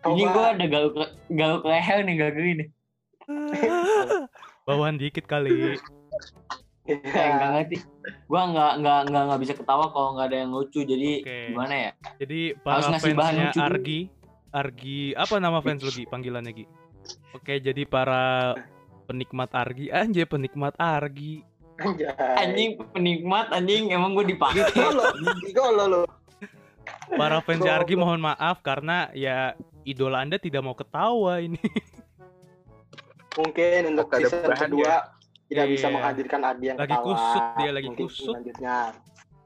[0.05, 0.95] Ini gue ada galuk
[1.29, 2.69] galuk leher nih, gak gini nih.
[4.69, 5.77] Bawaan dikit kali.
[6.85, 7.77] Eh, nggak ngerti.
[8.29, 10.85] Gua nggak nggak nggak nggak bisa ketawa kalau nggak ada yang lucu.
[10.85, 11.53] Jadi Oke.
[11.53, 11.91] gimana ya?
[12.21, 13.61] Jadi Harus para ngasih bahan fansnya lucu.
[13.65, 14.01] Argi,
[14.53, 16.05] Argi, apa nama fans lu Gi?
[16.05, 16.65] Panggilannya Gi?
[17.35, 18.55] Oke, jadi para
[19.05, 21.45] penikmat Argi, anjay penikmat Argi.
[21.77, 22.15] Anjay.
[22.39, 24.63] Anjing penikmat anjing emang gue dipakai.
[24.73, 25.03] Golo,
[25.51, 26.01] golo lo.
[27.15, 27.67] Para fans.
[27.67, 31.61] Argi mohon maaf karena ya idola Anda tidak mau ketawa ini.
[33.35, 34.95] Mungkin untuk Ada season bahan kedua
[35.51, 35.95] tidak bisa Iya.
[35.95, 37.05] menghadirkan Adi yang Lagi ketawa.
[37.05, 38.27] kusut dia, lagi Mungkin kusut.
[38.31, 38.79] Selanjutnya.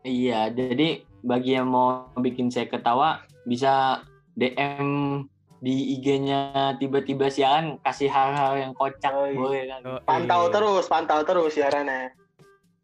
[0.05, 0.88] Iya, jadi
[1.25, 4.05] bagi yang mau bikin saya ketawa bisa
[4.37, 5.25] DM
[5.59, 6.40] di IG-nya
[6.77, 9.35] tiba-tiba siaran kasih hal-hal yang kocak Oh, iya.
[9.35, 9.81] boleh kan.
[9.83, 10.53] Oh, Pantau iya.
[10.53, 12.14] terus, pantau terus ya Rene.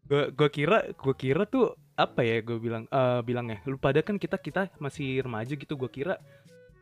[0.05, 4.19] Gua gua kira gua kira tuh apa ya gue bilang eh bilangnya lu pada kan
[4.19, 6.19] kita kita masih remaja gitu gua kira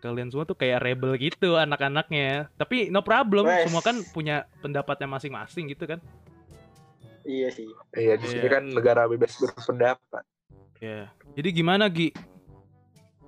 [0.01, 3.69] kalian semua tuh kayak rebel gitu anak-anaknya tapi no problem Wes.
[3.69, 6.01] semua kan punya pendapatnya masing-masing gitu kan
[7.23, 7.69] Iya sih.
[7.93, 8.51] Iya, di sini Iya.
[8.51, 10.25] kan negara bebas berpendapat.
[10.81, 12.09] ya jadi gimana Gi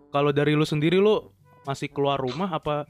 [0.09, 1.31] kalau dari lu sendiri lu
[1.65, 2.85] masih keluar rumah apa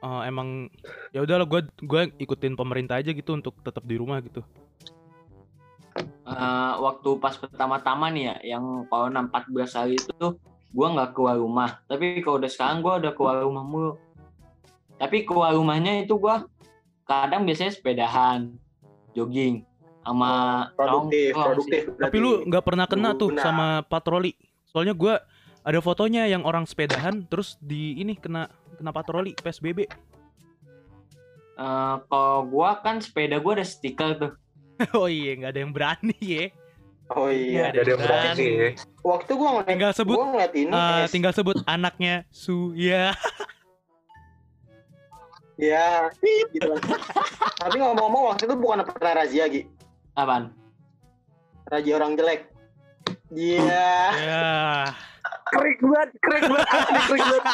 [0.00, 0.72] eh, emang
[1.12, 4.42] ya udahlah gua gua ikutin pemerintah aja gitu untuk tetap di rumah gitu
[6.22, 10.38] Eh, waktu pas pertama-tama nih ya, yang corona 14 hari itu tuh
[10.70, 11.82] gua nggak keluar rumah.
[11.84, 13.92] Tapi kalau udah sekarang gua udah keluar rumah mulu.
[14.96, 16.46] Tapi keluar rumahnya itu gua
[17.04, 18.54] kadang biasanya sepedahan,
[19.12, 19.66] jogging,
[20.06, 20.30] sama
[20.78, 21.82] Produktif, produktif.
[21.98, 24.32] Tapi lu nggak pernah kena tuh sama patroli.
[24.70, 25.20] Soalnya gua
[25.62, 29.86] ada fotonya yang orang sepedahan terus di ini kena kena patroli PSBB.
[31.52, 34.32] Eh, kalau gua kan sepeda gua ada stiker tuh.
[34.98, 36.46] oh iya, nggak ada yang berani ya.
[37.12, 37.68] Oh iya.
[37.70, 38.46] Nggak Ada yang berani.
[38.48, 38.68] ya.
[39.04, 41.10] Waktu gua ngeliat, Tinggal sebut gua ngeliat ini, eh, es.
[41.12, 43.12] tinggal sebut anaknya Su ya.
[45.70, 46.08] ya,
[46.50, 46.72] gitu.
[47.60, 49.68] Tapi ngomong-ngomong waktu itu bukan pernah razia Gi.
[50.16, 50.50] Apaan?
[51.68, 52.48] Razia orang jelek.
[53.32, 53.92] Iya.
[54.18, 54.42] ya.
[55.52, 57.44] Krik banget, krik banget, asli krik banget.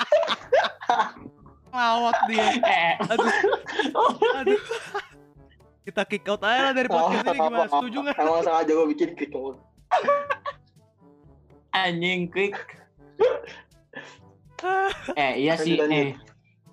[1.74, 2.46] Lawak dia.
[2.62, 3.32] Eh, Aduh.
[4.38, 4.61] Aduh.
[5.82, 7.68] Kita kick out aja lah dari podcast ini gimana?
[7.68, 8.16] Setuju nggak?
[8.20, 9.56] Emang sengaja gua bikin kick out.
[11.74, 12.54] anjing klik.
[15.18, 16.14] eh iya sih eh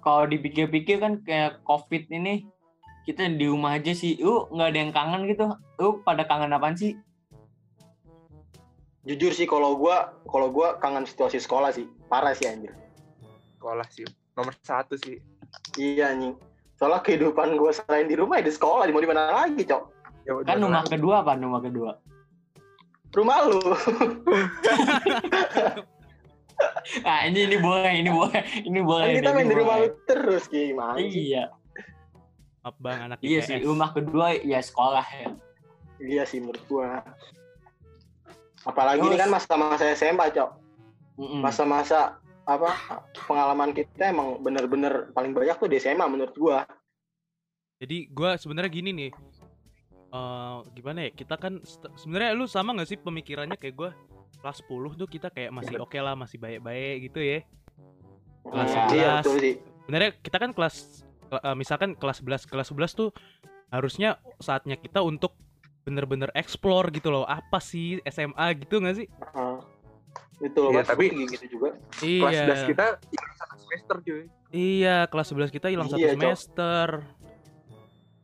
[0.02, 2.46] kalau dipikir-pikir kan kayak covid ini
[3.06, 5.46] kita di rumah aja sih lu nggak ada yang kangen gitu
[5.78, 6.98] lu pada kangen apaan sih
[9.06, 11.86] Jujur sih kalau gua kalau gua kangen situasi sekolah sih.
[12.10, 12.74] Parah sih anjir.
[13.58, 15.22] Sekolah sih, nomor satu sih.
[15.78, 16.34] Iya anjing.
[16.76, 19.84] Soalnya kehidupan gua selain di rumah ya di sekolah, di mau di mana lagi, Cok?
[20.26, 20.90] Ya, kan rumah lah.
[20.90, 22.02] kedua apa rumah kedua
[23.14, 23.62] Rumah lu.
[27.06, 30.48] ah ini ini boleh ini boleh ini boleh kan kita main di rumah lu terus
[30.48, 31.52] gimana iya
[32.64, 35.30] Maaf bang anak iya sih rumah kedua ya sekolah ya
[36.02, 37.00] Iya sih menurut gua.
[38.66, 40.50] Apalagi ini kan masa-masa SMA, Cok.
[41.40, 46.66] Masa-masa apa pengalaman kita emang bener-bener paling banyak tuh di SMA menurut gua.
[47.78, 49.12] Jadi gua sebenarnya gini nih.
[50.08, 51.12] eh gimana ya?
[51.12, 51.60] Kita kan
[51.98, 53.90] sebenarnya lu sama nggak sih pemikirannya kayak gua
[54.40, 57.40] kelas 10 tuh kita kayak masih oke lah, masih baik-baik gitu ya.
[58.46, 58.94] Kelas Nah, 11.
[58.94, 59.54] iya betul sih.
[59.86, 60.76] Sebenarnya kita kan kelas
[61.32, 63.10] eh, misalkan kelas 11 kelas 11 tuh
[63.74, 65.34] harusnya saatnya kita untuk
[65.86, 67.24] bener-bener explore gitu loh.
[67.24, 69.08] Apa sih SMA gitu nggak sih?
[69.08, 69.58] Heeh.
[70.36, 70.88] Betul, Iya, Mas.
[70.90, 71.70] tapi- gitu juga.
[71.96, 72.44] Kelas Iya.
[72.44, 74.24] 11 kita hilang satu semester cuy.
[74.52, 76.20] Iya, kelas 11 kita hilang satu Iya, Cok.
[76.20, 76.88] semester.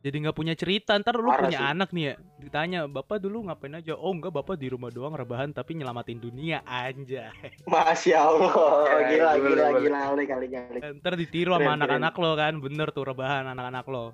[0.02, 0.92] Jadi nggak punya cerita.
[0.92, 1.70] Ntar lu Parah punya sih.
[1.70, 2.14] anak nih ya.
[2.36, 6.58] Ditanya, "Bapak dulu ngapain aja?" "Oh, enggak, Bapak di rumah doang rebahan tapi nyelamatin dunia."
[6.66, 7.30] Anjay.
[7.70, 8.50] Masya Allah,
[8.98, 9.80] Ya, gila, boleh, gila, boleh.
[9.80, 10.78] gila, kali, kali, kali.
[10.98, 12.52] Ntar ditiru sama anak-anak lo kan.
[12.58, 14.04] Bener tuh rebahan anak-anak lo.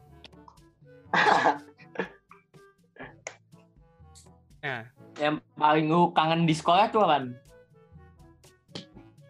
[4.59, 4.83] Nah,
[5.17, 7.35] yang paling lu kangen di sekolah tuh apaan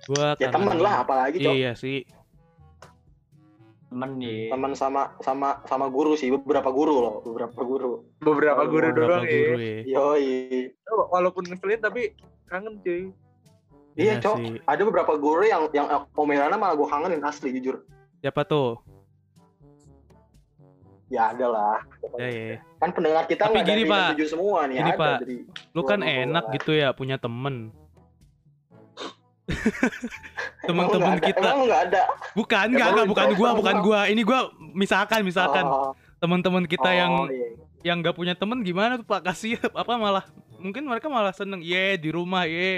[0.07, 1.53] gua Ya kangen- temen lah, apalagi cok.
[1.53, 2.05] Iya sih.
[3.89, 8.05] temen nih Temen sama sama sama guru sih, beberapa guru loh, beberapa guru.
[8.19, 9.77] Beberapa Oh, guru Beberapa doang guru ya.
[9.81, 9.97] ya.
[9.97, 10.29] Yoi.
[11.09, 12.13] Walaupun ngeselin tapi
[12.45, 13.09] kangen cuy.
[13.97, 14.37] Iya, Iya cok.
[14.37, 14.61] sih.
[14.63, 17.81] Ada beberapa guru yang yang omelannya malah gue kangenin asli jujur.
[18.21, 18.77] Siapa tuh?
[21.09, 21.79] Ya ada lah.
[22.17, 22.57] Ya, ya.
[22.77, 24.09] Kan pendengar kita Tapi nggak gini, dari Pak.
[24.13, 24.77] tujuh semua nih.
[24.77, 25.19] Gini, ada Pak.
[25.19, 25.37] dari
[25.73, 27.73] Lu kan enak gua- gitu ya punya temen.
[30.69, 31.41] Nggak ada- kita.
[31.41, 32.03] Emang nggak ada.
[32.35, 34.01] Bukan, enggak, lu bukan gua, bukan gua?
[34.05, 34.41] Ini gua
[34.71, 37.49] misalkan, misalkan Oh, teman-teman kita oh, yang iya.
[37.85, 39.25] yang nggak punya temen gimana tuh Pak?
[39.25, 42.69] Kasih apa malah mungkin mereka malah seneng, ye di rumah, ye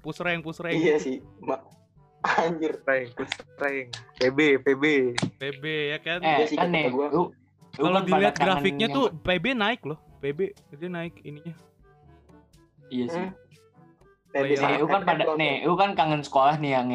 [0.00, 0.74] pusreng pusreng.
[0.74, 1.22] Iya sih.
[1.38, 1.62] Ma-
[2.26, 2.82] Anjir.
[2.82, 3.86] Reng, terus reng.
[4.18, 4.84] PB, PB.
[5.38, 6.18] PB ya kan?
[6.20, 7.06] eh Iya sih, kan nih gua.
[7.08, 7.22] Lu
[7.76, 9.98] Kalau kan dilihat pada grafiknya yang- tuh PB naik loh.
[10.24, 10.38] PB
[10.80, 11.54] dia naik ininya.
[12.88, 13.26] Iya sih.
[13.28, 13.44] Hmm.
[14.36, 14.60] Oh, iya.
[14.60, 15.38] Nih, lu kan pada Doang.
[15.40, 16.88] nih, lu kan kangen sekolah nih yang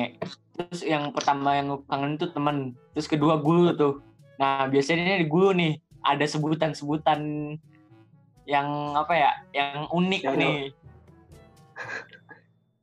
[0.51, 4.03] Terus yang pertama yang kangen tuh temen, terus kedua guru tuh.
[4.37, 7.21] Nah, biasanya di guru nih ada sebutan-sebutan
[8.45, 10.57] yang apa ya, yang unik Yang- nih.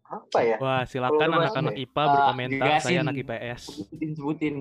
[0.08, 2.56] apa ya Wah, silakan anak-anak IPA berkomentar.
[2.80, 3.04] Saya gagasin.
[3.04, 3.62] anak IPS.
[3.68, 4.54] Sebutin sebutin.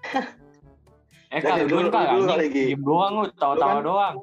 [1.30, 2.62] eh dulu- kan dulu anjing, lagi.
[2.68, 4.14] diem doang lu, tawa-tawa kan- doang.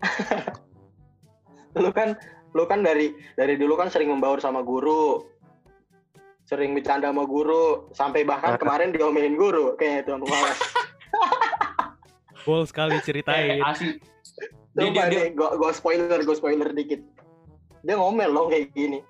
[1.78, 2.08] lu kan
[2.50, 5.22] lu kan dari dari dulu kan sering membaur sama guru
[6.42, 8.58] sering bercanda sama guru sampai bahkan Nah.
[8.58, 10.50] kemarin diomelin guru kayaknya tuan rumah
[12.42, 13.62] Bol sekali Eh, ceritain.
[13.62, 14.02] asli.
[14.72, 17.02] Dia, dia, dia, gue gue spoiler, gue spoiler dikit.
[17.80, 19.02] Dia ngomel loh kayak gini.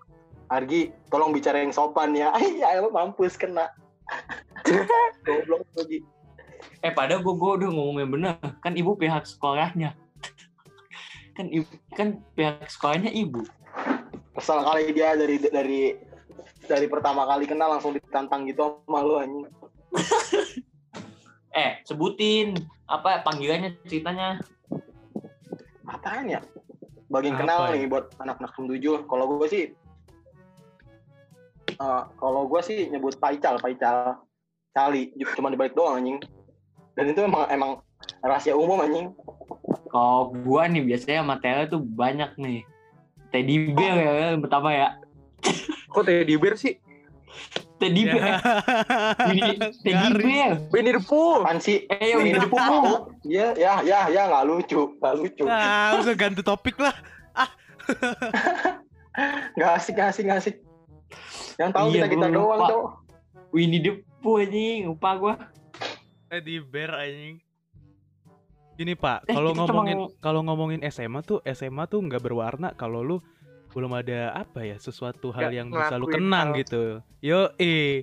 [0.49, 2.33] Argi, tolong bicara yang sopan ya.
[2.41, 3.69] Iya, mampus kena.
[5.23, 6.01] Goblok lagi.
[6.81, 9.97] Eh padahal gue gue udah ngomongnya bener, kan ibu pihak sekolahnya.
[11.37, 13.45] kan ibu, kan pihak sekolahnya ibu.
[14.37, 15.81] Kesel kali dia dari dari
[16.65, 19.47] dari pertama kali kenal langsung ditantang gitu sama lu anjing.
[21.51, 22.55] Eh, sebutin
[22.87, 24.39] apa panggilannya ceritanya.
[25.83, 26.39] Apaan ya?
[27.11, 27.71] Bagian Apa kenal ya?
[27.75, 29.11] nih buat anak-anak 67.
[29.11, 29.65] Kalau gue sih
[31.75, 34.23] eh, kalau gue sih nyebut Paical, Paical.
[34.71, 36.23] Cali, cuma dibalik doang anjing.
[36.95, 37.71] Dan itu emang emang
[38.21, 39.15] rahasia umum anjing.
[39.89, 42.63] Kalau gua nih biasanya materi tuh banyak nih.
[43.31, 44.89] Teddy bear ya yang pertama ya.
[45.91, 46.79] Kok teddy bear sih?
[47.79, 48.13] Teddy Ya.
[48.13, 48.35] bear.
[49.31, 49.41] Ini
[49.81, 50.53] teddy bear.
[50.69, 51.41] Winnie the Pooh.
[51.41, 51.87] Apaan sih?
[51.87, 53.09] Eh, yang Winnie the Pooh.
[53.23, 55.45] Iya, ya, ya, ya, nggak lucu, nggak lucu.
[55.47, 56.95] Ah, udah ganti topik lah.
[59.59, 60.57] Nggak asik, nggak asik, nggak asik.
[61.59, 62.89] Yang tahu Iya, kita kita doang, cowok.
[63.51, 65.35] Winnie the Pooh anjing, lupa gua.
[66.31, 67.43] Teddy bear anjing.
[68.79, 73.03] Gini Pak, Eh, kalau ngomongin ngomong- kalau ngomongin SMA tuh SMA tuh nggak berwarna kalau
[73.03, 73.19] lu
[73.71, 77.03] belum ada apa ya sesuatu hal yang bisa lu kenang gitu.
[77.19, 78.01] Yo eh.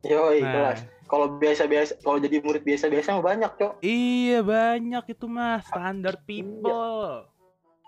[0.00, 0.78] Yoi, Nah, kelas.
[1.04, 3.72] Kalau biasa-biasa, kalau jadi murid biasa-biasa mah banyak, cok.
[3.80, 7.26] iya banyak itu mah standard people.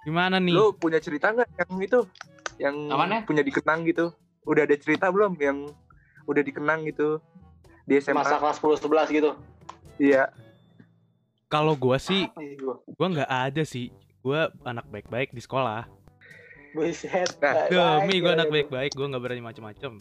[0.03, 0.51] Gimana nih?
[0.51, 2.01] Lu punya cerita nggak yang itu?
[2.59, 3.19] Yang Apanya?
[3.23, 4.11] punya dikenang gitu?
[4.45, 5.71] Udah ada cerita belum yang
[6.27, 7.23] udah dikenang gitu
[7.89, 8.21] di SMA?
[8.21, 9.31] Masa kelas 10 11 gitu.
[9.97, 10.29] Iya.
[11.49, 13.07] Kalau gua sih, ya gua?
[13.09, 13.89] nggak ada sih.
[14.21, 15.89] Gua anak baik-baik di sekolah.
[16.77, 17.41] Buset.
[17.41, 17.81] Nah, Demi
[18.13, 18.69] baik, gua anak baik.
[18.69, 19.93] baik-baik, gua nggak berani macem-macem.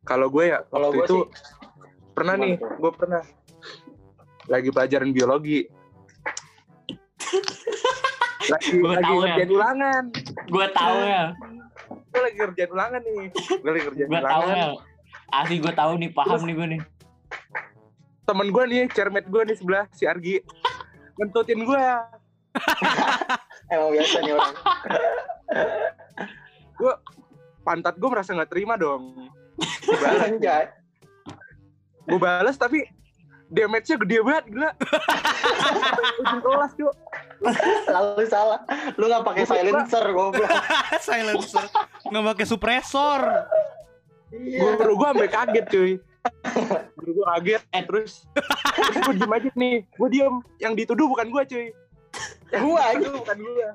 [0.00, 1.24] Kalau gue ya Kalau waktu gua itu sih
[2.10, 3.22] pernah gimana nih, gue pernah
[4.46, 5.60] lagi pelajaran biologi.
[8.52, 9.34] lagi Gua lagi tahu ya.
[9.46, 10.04] ulangan.
[10.50, 11.24] Gua tahu ya.
[12.10, 13.26] Gue lagi ngerjain ulangan nih.
[13.60, 14.56] Gue lagi ngerjain Gua tahu ulangan.
[14.58, 14.68] ya.
[15.30, 16.80] Asli gua tahu nih, paham nih gua nih.
[18.30, 20.38] Temen gue nih, cermet gue nih sebelah si Argi.
[21.18, 21.82] Ngentutin gue.
[23.74, 24.54] Emang biasa nih orang.
[27.66, 29.30] Pantat gue merasa nggak terima dong.
[29.58, 30.30] Gue balas,
[32.06, 32.86] gue balas tapi
[33.50, 34.70] damage-nya gede banget gila.
[36.22, 36.94] Ujung kelas cuy.
[37.90, 38.60] Lalu salah.
[38.94, 40.50] Lu nggak pakai silencer, goblok.
[41.02, 41.66] Silencer.
[42.06, 43.20] Nggak pakai suppressor.
[44.30, 44.78] Iya.
[44.78, 45.92] Guru gue sampai kaget cuy.
[46.98, 47.62] Guru gue kaget.
[47.74, 47.82] Eh.
[47.86, 49.76] Terus, terus gue diem aja nih.
[49.98, 50.34] Gue diem.
[50.62, 51.66] Yang dituduh bukan gue cuy.
[52.50, 52.98] Gua aja.
[52.98, 53.68] Itu bukan gue.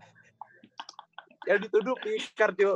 [1.48, 2.76] Yang dituduh pikar cuy.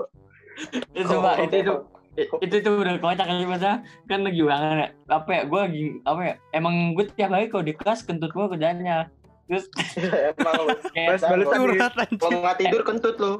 [0.91, 1.73] Itu coba itu itu
[2.19, 3.71] itu itu udah kocak aja masa
[4.11, 7.63] kan lagi ulangan ya apa ya gue lagi apa ya emang gue tiap hari kalau
[7.63, 9.07] di kelas kentut gue kerjanya
[9.47, 9.65] terus
[10.37, 10.67] Emang lu.
[10.93, 11.57] Balas nih.
[11.57, 12.19] Curhat anjing.
[12.21, 13.33] Kalau nggak tidur kentut lu.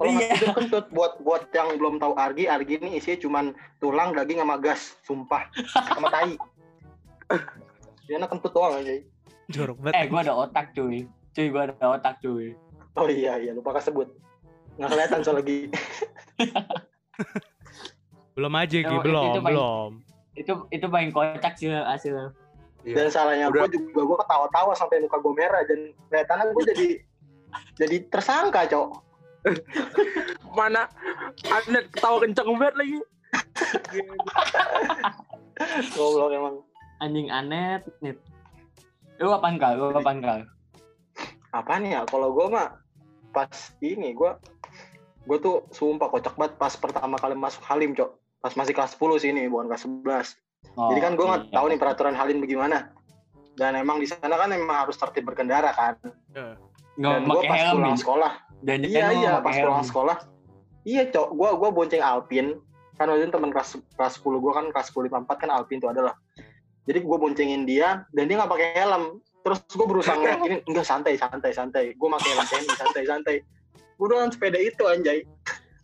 [0.00, 0.32] Kalau Iya.
[0.32, 3.44] tidur kentut buat buat yang belum tahu argi, argi ini isinya cuman
[3.76, 5.44] tulang, daging sama gas, sumpah.
[5.68, 6.40] Sama tai.
[8.08, 8.96] Dia anak kentut doang aja.
[9.46, 10.08] Jorok eh banget.
[10.08, 12.54] gue ada otak cuy cuy gue ada otak cuy
[12.92, 14.08] Oh iya iya lupa kesebut.
[14.74, 15.68] Nggak kelihatan soal lagi.
[18.32, 19.90] Belum aja Gi, itu- belum, itu paling- belum.
[20.32, 22.32] itu itu paling kocak sih hasilnya
[22.80, 26.88] Dan salahnya gue juga gue ketawa-tawa sampai muka gue merah dan kelihatannya gue jadi
[27.76, 28.88] jadi tersangka, Cok.
[30.58, 30.90] Mana
[31.48, 32.98] Anet ketawa kenceng banget lagi.
[35.94, 36.56] Goblok emang.
[37.00, 38.12] anjing aneh nih
[39.24, 40.44] lu apaan kal lu apaan kal
[41.50, 42.06] Apaan ya?
[42.06, 42.78] Kalau gue mah
[43.34, 43.50] pas
[43.82, 44.30] ini gue
[45.26, 48.10] gue tuh sumpah kocak banget pas pertama kali masuk Halim, Cok.
[48.40, 50.78] Pas masih kelas 10 sih ini, bukan kelas 11.
[50.78, 51.54] Oh, Jadi kan gue nggak iya.
[51.58, 52.94] tahu nih peraturan Halim bagaimana.
[53.58, 55.94] Dan emang di sana kan emang harus tertib berkendara kan.
[56.96, 60.16] nggak Dan gue pakai pas helm pulang nih sekolah, dan iya iya pas pulang sekolah,
[60.84, 62.60] iya cok, gue gua bonceng Alpin.
[63.00, 65.88] Kan waktu itu teman kelas kelas 10 gue kan kelas 10 54 kan Alpin tuh
[65.88, 66.12] adalah.
[66.88, 71.14] jadi gue boncengin dia dan dia nggak pakai helm terus gue berusaha ngeyakinin enggak santai
[71.14, 73.36] santai santai gue pakai helm santai santai
[73.70, 75.22] gue dengan sepeda itu anjay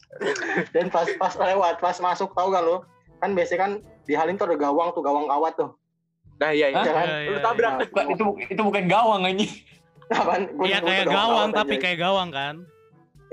[0.75, 2.83] dan pas pas lewat pas masuk tau gak lo
[3.21, 3.73] kan biasanya kan
[4.09, 5.71] di Halim tuh ada gawang tuh gawang kawat tuh
[6.37, 6.85] Nah iya iya.
[6.85, 7.73] Jangan Iya, Lu iya, tabrak.
[7.73, 7.87] iya.
[7.89, 9.53] Bukan, itu itu bukan gawang anjing.
[10.11, 10.43] Apaan?
[10.55, 11.83] Gua Iya kayak gawang tapi anjay.
[11.83, 12.55] kayak gawang kan.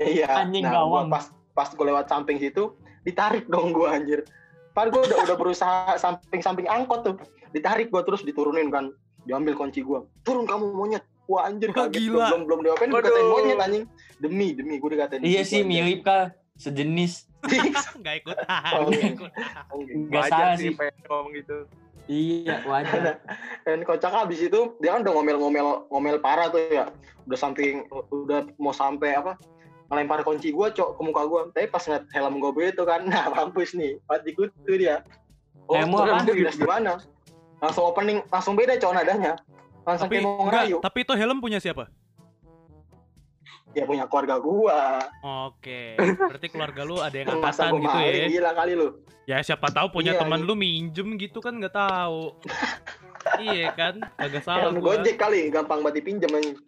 [0.02, 0.28] Iya.
[0.42, 1.06] Anjing nah, gawang.
[1.08, 2.74] Gua pas pas gue lewat samping situ,
[3.06, 4.26] ditarik dong gue anjir.
[4.74, 7.14] Padahal gue udah udah berusaha samping-samping angkot tuh,
[7.54, 8.90] ditarik gue terus diturunin kan,
[9.22, 10.02] diambil kunci gue.
[10.26, 11.06] Turun kamu monyet.
[11.24, 12.28] Wah anjir Wah, kaget gila.
[12.28, 13.06] belum belum diapain Waduh.
[13.06, 13.84] dikatain monyet anjing.
[14.18, 15.22] Demi demi gue dikatain.
[15.22, 17.30] Iya sih mirip kah sejenis.
[18.02, 18.36] Nggak ikut.
[18.76, 18.90] Oh.
[20.10, 20.76] Gak salah sih sih.
[20.76, 21.56] pengen ngomong gitu.
[22.04, 23.18] Iya wajar.
[23.64, 26.92] Dan kocak abis itu dia kan udah ngomel-ngomel ngomel parah tuh ya.
[27.24, 29.40] Udah samping udah mau sampai apa?
[29.88, 31.40] Ngelempar kunci gua cok ke muka gua.
[31.52, 33.96] Tapi pas ngeliat helm gue begitu kan, nah mampus nih.
[34.04, 35.00] Pas dikutu dia.
[35.64, 35.96] Oh, Helm
[36.28, 37.00] dinas di mana?
[37.64, 39.40] Langsung opening, langsung beda cok nadanya.
[39.88, 40.76] Langsung Tapi kayak mau enggak, ngerayu.
[40.80, 41.88] tapi itu helm punya siapa?
[43.74, 45.02] Ya punya keluarga gua.
[45.50, 48.26] Oke, berarti keluarga lu ada yang angkatan gitu ya.
[48.30, 48.88] Gila kali lu.
[49.24, 50.46] Ya siapa tahu punya Iya, teman iya.
[50.46, 52.38] lu minjem gitu kan nggak tahu.
[53.42, 55.00] iya kan, agak salah Helm gua.
[55.00, 56.60] Gojek kali, gampang banget dipinjam anjing.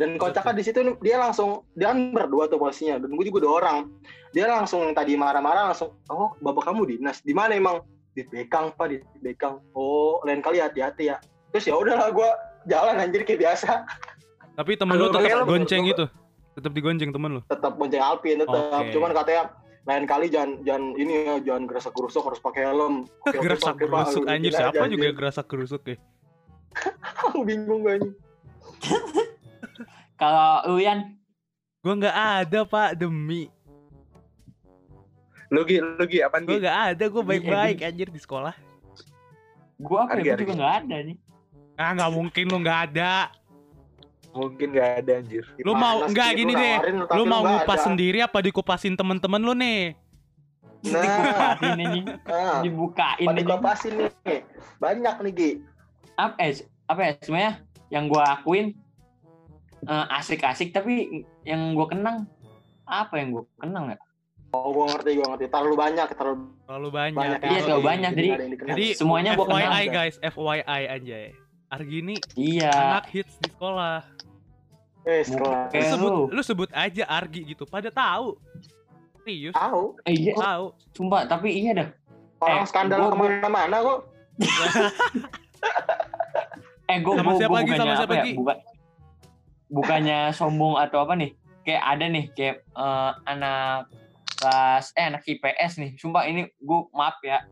[0.00, 3.52] Dan kocaknya di situ dia langsung dia kan berdua tuh posisinya dan gue juga dua
[3.62, 3.78] orang.
[4.32, 7.20] Dia langsung yang tadi marah-marah langsung, "Oh, bapak kamu dinas.
[7.20, 9.60] Di mana emang?" Di Bekang, Pak, di Bekang.
[9.72, 11.16] Oh, lain kali hati-hati ya.
[11.52, 12.32] Terus ya udahlah gua
[12.68, 13.84] jalan anjir kayak biasa.
[14.52, 16.04] Tapi temen lu tetap gonceng gitu.
[16.52, 17.42] Tetap digonceng temen lu.
[17.48, 18.82] Tetap bonceng Alpin tetap.
[18.92, 19.42] Cuman katanya
[19.82, 22.94] lain kali jangan jangan ini ya jangan gerasak gerusuk harus pakai helm.
[23.34, 25.18] Gerusuk Lu anjir siapa juga anjir.
[25.18, 25.96] gerasak gerusuk ya.
[27.26, 27.98] Aku bingung gue.
[30.20, 31.18] Kalau Uyan
[31.82, 33.50] Gua nggak ada pak demi.
[35.50, 36.62] Lu Gi, lu Gi, apaan Gua Gi?
[36.62, 38.54] nggak ada, gua baik-baik anjir di sekolah.
[39.82, 40.38] gua apa ya?
[40.38, 40.46] Argi.
[40.46, 41.16] juga nggak ada nih.
[41.74, 43.34] Ah nggak mungkin lu nggak ada.
[44.32, 45.44] Mungkin gak ada anjir.
[45.60, 46.36] Lu mau Gimana nggak sih?
[46.36, 46.76] gini deh.
[47.12, 47.84] Lu mau ngupas ada.
[47.84, 49.92] sendiri apa dikupasin temen-temen lu nih?
[50.82, 52.58] Nah, Dibukain ini, nah.
[52.58, 53.38] dibukain ini.
[53.38, 54.42] dikopasin nih?
[54.76, 55.50] Banyak nih, Gi.
[56.18, 57.52] Apa eh, apa ya sebenarnya
[57.88, 58.74] yang gua akuin
[59.80, 62.26] eh, asik-asik tapi yang gua kenang
[62.82, 63.98] apa yang gua kenang ya?
[64.50, 65.46] Oh, gua ngerti, gua ngerti.
[65.48, 67.14] Terlalu banyak, terlalu Terlalu banyak.
[67.14, 67.38] banyak.
[67.40, 68.10] Iya, terlalu asik, banyak.
[68.12, 68.32] Jadi-.
[68.66, 69.70] Jadi Semuanya gua kenal.
[69.70, 71.26] FYI guys, FYI anjay.
[71.72, 72.68] Argini Iya.
[72.68, 74.04] anak hits di sekolah.
[75.02, 75.66] eh, sekolah.
[75.68, 76.22] Lu sebut, lu.
[76.30, 77.64] lu sebut aja Argi gitu.
[77.64, 78.36] Pada tahu.
[79.18, 80.74] Serius, Tahu, Eh, iya, tahu.
[80.92, 81.88] sumpah tapi iya dah.
[82.38, 83.98] orang Eh, skandal gua- ke mana-mana kok.
[86.84, 88.20] Eh gua, Sama gua, siapa gua lagi, bukannya sama siapa apa ya?
[88.20, 88.32] lagi?
[88.34, 88.56] Bukan
[89.68, 91.30] bukannya sombong atau apa nih?
[91.62, 93.88] Kayak ada nih kayak eh, anak
[94.34, 95.90] kelas eh anak IPS nih.
[95.96, 97.46] Sumpah ini gua maaf ya.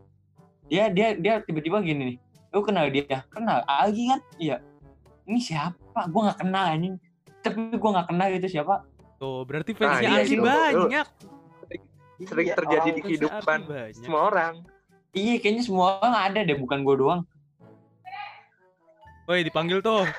[0.67, 2.17] Dia dia dia tiba-tiba gini nih.
[2.51, 3.23] Lu kenal dia?
[3.31, 3.63] Kenal.
[3.63, 4.19] Algi kan?
[4.35, 4.57] Iya.
[5.23, 6.11] Ini siapa?
[6.11, 6.95] Gua nggak kenal anjing.
[7.41, 8.83] Tapi gua nggak kenal itu siapa.
[9.15, 10.43] Tuh, berarti fansnya iya Argi gitu.
[10.43, 11.07] banyak.
[12.21, 13.59] Sering Iya, terjadi di Fansnya kehidupan
[13.97, 14.53] semua orang.
[15.11, 17.21] Iya, kayaknya semua orang ada deh, bukan gua doang.
[19.29, 20.03] Woi, dipanggil tuh.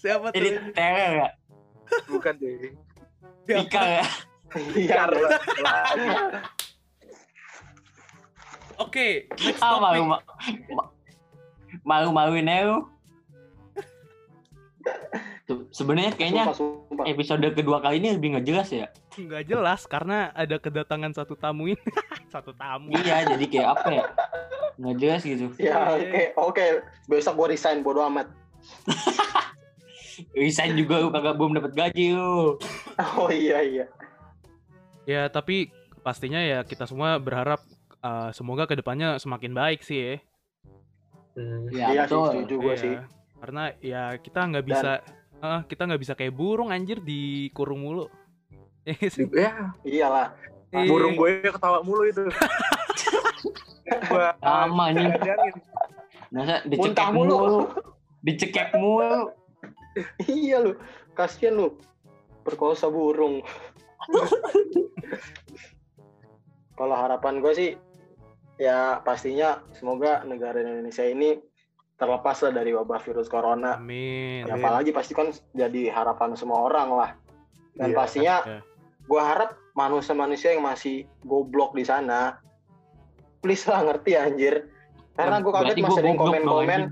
[0.00, 0.62] Siapa Jadi tuh?
[0.72, 1.28] teror ya.
[2.06, 2.72] Bukan deh.
[3.48, 4.04] Pika ya.
[4.76, 5.02] Iya.
[8.78, 10.70] Oke, next Ah, malu, topic.
[10.70, 10.90] ma-
[11.82, 12.78] malu maluin aja lu.
[15.44, 16.56] Se- Sebenarnya kayaknya Sumpah,
[16.88, 17.04] sumpah.
[17.04, 18.86] episode kedua kali ini lebih nggak jelas ya.
[19.14, 21.80] Nggak jelas karena ada kedatangan satu tamu ini.
[22.34, 22.92] satu tamu.
[22.92, 24.04] Iya, jadi kayak apa ya?
[24.76, 25.46] Nggak jelas gitu.
[25.58, 26.64] Ya, oke, oke.
[27.06, 28.28] Besok gua resign bodo amat.
[30.34, 32.58] Resign juga lu kagak belum dapat gaji lu.
[33.14, 33.86] Oh iya iya.
[35.04, 37.62] Ya, tapi pastinya ya kita semua berharap
[38.02, 40.14] uh, semoga ke depannya semakin baik sih ya.
[41.38, 41.70] Hmm.
[41.70, 42.26] Ya, iya sih, betul.
[42.34, 42.82] setuju gua Iya.
[42.82, 42.94] sih.
[43.38, 44.92] Karena ya kita nggak bisa
[45.38, 48.10] eh, kita nggak bisa kayak burung anjir dikurung mulu.
[48.82, 49.24] Ya nggak sih?
[49.30, 49.52] Ya,
[49.86, 50.26] Iyalah.
[50.68, 50.88] Iya.
[50.90, 52.24] burung gue ketawa mulu itu.
[54.42, 55.08] Sama nih.
[56.28, 57.34] Masa Muntah dicekek mulu.
[57.38, 57.60] mulu.
[58.20, 59.32] Dicekek mulu.
[60.28, 60.72] iya lu.
[61.14, 61.78] Kasian lu.
[62.44, 63.40] Perkosa burung.
[66.78, 67.70] Kalau harapan gue sih
[68.58, 71.38] ya pastinya semoga negara Indonesia ini
[71.94, 73.74] terlepas lah dari wabah virus corona.
[73.74, 74.46] Amin.
[74.46, 77.10] Ya, apalagi pasti kan jadi harapan semua orang lah.
[77.74, 78.60] Dan Iya, pastinya Ya.
[79.02, 82.38] gue harap manusia-manusia yang masih goblok di sana,
[83.38, 84.70] please lah ngerti anjir.
[85.14, 86.70] Karena gue kaget Berarti masih gua ada dong, komen-komen.
[86.70, 86.86] anjing.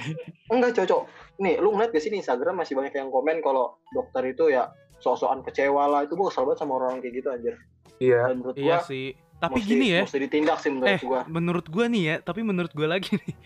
[0.52, 1.02] Enggak cocok.
[1.40, 4.68] Nih, lu ngeliat gak sih di Instagram masih banyak yang komen kalau dokter itu ya
[5.00, 6.00] sok-sokan kecewa lah.
[6.04, 7.54] Itu gue kesel banget sama orang kayak gitu anjir.
[7.96, 8.28] Iya.
[8.28, 9.16] Dan menurut Iya sih.
[9.40, 10.00] Tapi Mesti- gini ya.
[10.04, 11.20] mesti ditindak sih menurut eh gua.
[11.26, 13.34] menurut gua nih ya tapi menurut gua lagi nih.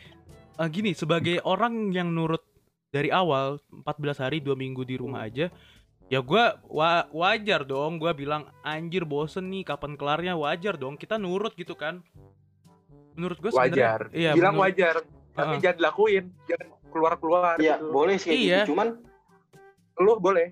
[0.54, 2.38] Eh, gini sebagai orang yang nurut
[2.88, 3.82] dari awal 14
[4.20, 5.50] hari dua minggu di rumah aja
[6.06, 10.34] ya gua wa- wajar dong gua bilang anjir bosen nih kapan kelarnya?
[10.34, 12.06] Wajar dong kita nurut gitu kan.
[13.14, 14.00] Menurut gua sebenarnya wajar.
[14.10, 14.94] Iya bilang menurut- wajar
[15.32, 15.60] tapi Heeh.
[15.60, 18.58] jangan dilakuin jangan keluar keluar Iya boleh sih kayak Iya.
[18.60, 18.88] gitu cuman
[19.96, 20.46] lu boleh.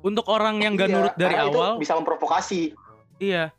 [0.00, 2.72] Untuk orang yang gak iya, nurut dari awal bisa memprovokasi.
[3.16, 3.52] Iya.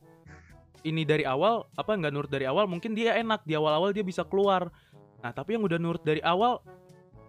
[0.86, 4.22] Ini dari awal apa nggak nurut dari awal mungkin dia enak di awal-awal dia bisa
[4.22, 4.70] keluar.
[5.26, 6.62] Nah tapi yang udah nurut dari awal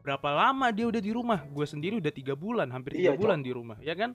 [0.04, 1.40] berapa lama dia udah di rumah?
[1.48, 4.12] Gue sendiri udah tiga bulan, hampir tiga Iya, bulan di rumah, ya kan?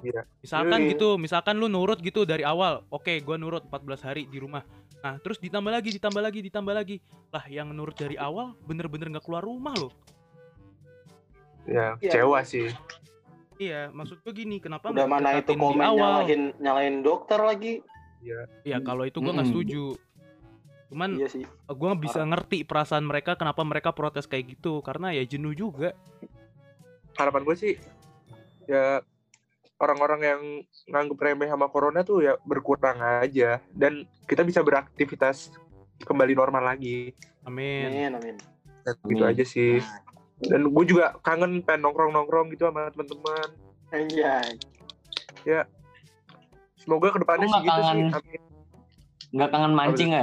[0.00, 0.22] Iya.
[0.38, 0.90] Misalkan Iya.
[0.94, 4.62] gitu, misalkan lu nurut gitu dari awal, oke gue nurut 14 hari di rumah.
[5.02, 6.96] Nah terus ditambah lagi, ditambah lagi, ditambah lagi.
[7.34, 9.90] Lah yang nurut dari awal bener-bener nggak keluar rumah loh.
[11.64, 12.12] ya Iya.
[12.20, 12.68] kecewa sih
[13.54, 15.96] Iya, maksud gue gini, kenapa udah nggak mana itu komen awal?
[16.26, 17.80] nyalahin nyalahin dokter lagi
[18.64, 19.52] Iya, kalau itu gue nggak Mm-mm.
[19.52, 19.84] setuju.
[20.88, 21.44] Cuman iya sih.
[21.46, 25.92] gue nggak bisa ngerti perasaan mereka kenapa mereka protes kayak gitu karena ya jenuh juga.
[27.18, 27.74] Harapan gue sih
[28.64, 29.04] ya
[29.76, 30.40] orang-orang yang
[30.88, 33.60] nganggep remeh sama corona tuh ya berkurang aja.
[33.74, 35.52] Dan kita bisa beraktivitas
[36.04, 37.12] kembali normal lagi.
[37.44, 37.90] Amin.
[37.90, 38.36] Amin amin.
[38.84, 39.32] Dan gitu Amin.
[39.34, 39.80] aja sih.
[40.40, 43.48] Dan gue juga kangen pengen nongkrong nongkrong gitu sama teman-teman.
[43.94, 44.58] Anjay
[46.84, 47.98] semoga ke depannya sih gitu sih kangen?
[48.12, 48.40] Amin.
[49.32, 50.10] Nggak kangen mancing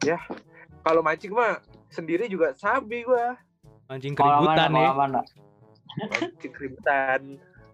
[0.00, 0.18] ya?
[0.80, 1.58] kalau mancing mah
[1.90, 3.26] sendiri juga sabi gue
[3.84, 4.64] mancing Kalau mana?
[4.64, 5.20] keributan ya mana?
[6.00, 7.20] mancing keributan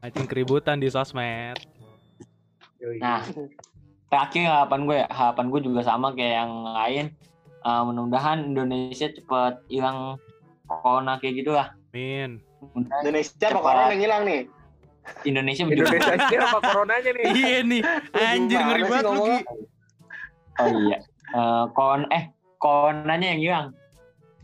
[0.00, 1.60] mancing keributan di sosmed
[2.76, 3.00] Yoi.
[3.00, 3.24] Nah,
[4.06, 7.06] terakhir harapan gue ya, harapan gue juga sama kayak yang lain.
[7.58, 10.20] Eh, mudah-mudahan Indonesia cepet hilang
[10.62, 11.72] corona kayak gitu lah.
[11.88, 12.36] amin
[13.00, 13.62] Indonesia apa Cepat.
[13.62, 14.40] corona yang hilang nih
[15.24, 15.86] Indonesia begitu.
[15.86, 17.82] Indonesia apa coronanya nih iya nih
[18.14, 19.24] anjir ngeri banget lu.
[20.56, 20.98] Oh iya.
[21.26, 22.24] Eh, kon eh
[22.56, 23.66] coronanya yang hilang.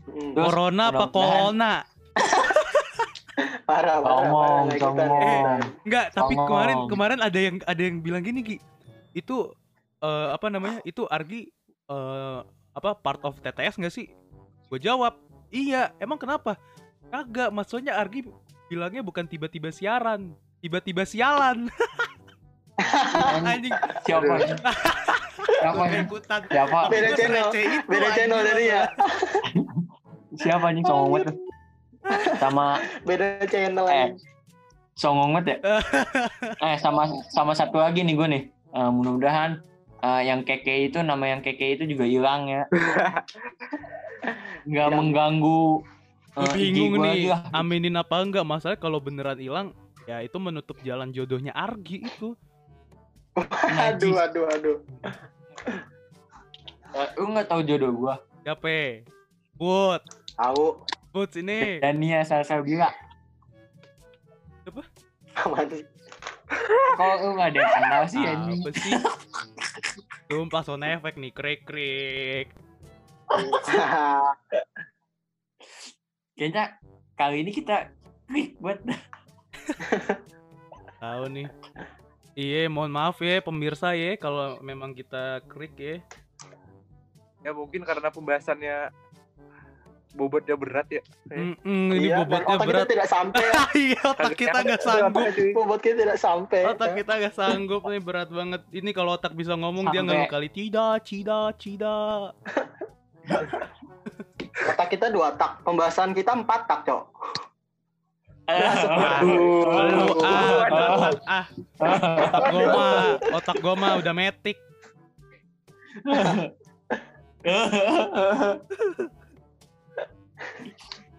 [0.03, 1.73] Hmm, Terus, corona apa corona
[3.67, 5.59] parah parah Ngomong, parah ikutan.
[5.87, 6.47] enggak tapi Ngomong.
[6.51, 8.57] kemarin kemarin ada yang ada yang bilang gini Ki
[9.15, 9.47] itu
[10.03, 11.47] eh, apa namanya itu Argi
[11.87, 12.39] eh,
[12.75, 14.11] apa part of TTS nggak sih
[14.67, 15.15] gue jawab
[15.47, 16.59] iya emang kenapa
[17.07, 18.27] kagak maksudnya Argi
[18.67, 21.67] bilangnya bukan tiba-tiba siaran tiba-tiba sialan
[23.43, 24.33] anjing Siapa?
[25.61, 26.79] Siapa ikutan Siapa?
[26.87, 27.47] Beda channel,
[27.85, 28.49] beda channel anjing.
[28.49, 28.83] dari ya
[30.33, 31.37] Siapa nih songong banget tuh?
[32.39, 32.65] Sama
[33.03, 33.93] beda channel Eh.
[34.09, 34.31] anjing.
[34.93, 35.57] songong banget ya?
[36.65, 38.43] eh sama sama satu lagi nih gue nih.
[38.49, 39.61] Eh, mudah-mudahan
[39.99, 42.63] eh, yang keke itu nama yang keke itu juga hilang ya.
[44.63, 45.83] Nggak mengganggu
[46.33, 48.41] IG bingung nih, aminin apa enggak?
[48.41, 49.67] Masalah kalau beneran hilang,
[50.03, 52.35] ya itu menutup jalan jodohnya Argi itu.
[53.81, 54.77] aduh aduh aduh
[56.93, 58.15] Eh, lu nggak tahu jodoh gua?
[58.45, 59.01] Siapa?
[59.57, 60.01] Put,
[60.37, 61.81] tahu Put sini.
[61.81, 62.93] Dania Salsabila.
[65.33, 65.81] aman sih
[66.93, 68.21] Kok lu nggak ada yang kenal sih?
[68.21, 68.93] Apa sih?
[70.29, 72.47] Sumpah sound efek nih, krik krik.
[76.37, 76.63] Kayaknya
[77.13, 77.89] kali ini kita
[78.29, 78.77] klik buat
[80.97, 81.47] Tahu nih.
[82.33, 85.95] Iya, mohon maaf ya pemirsa ya kalau memang kita krik ya.
[87.39, 88.87] ya mungkin karena pembahasannya
[90.13, 92.79] bobotnya berat ya Mm-mm, ini iya bobotnya otak berat.
[92.79, 93.43] kita tidak sampai
[93.83, 95.25] Iya, otak kita nggak sanggup.
[95.51, 98.61] bobot kita tidak sampai Otak kita nggak sanggup nih berat banget.
[98.71, 102.31] Ini kalau otak bisa ngomong dia Sampai- nggak kali tidak, tidak, tidak.
[104.65, 107.03] otak kita dua tak pembahasan kita empat tak cok
[108.43, 110.19] Aduh.
[110.19, 111.45] ah, ah,
[111.79, 113.03] otak gua mah,
[113.39, 114.57] otak gua mah udah metik.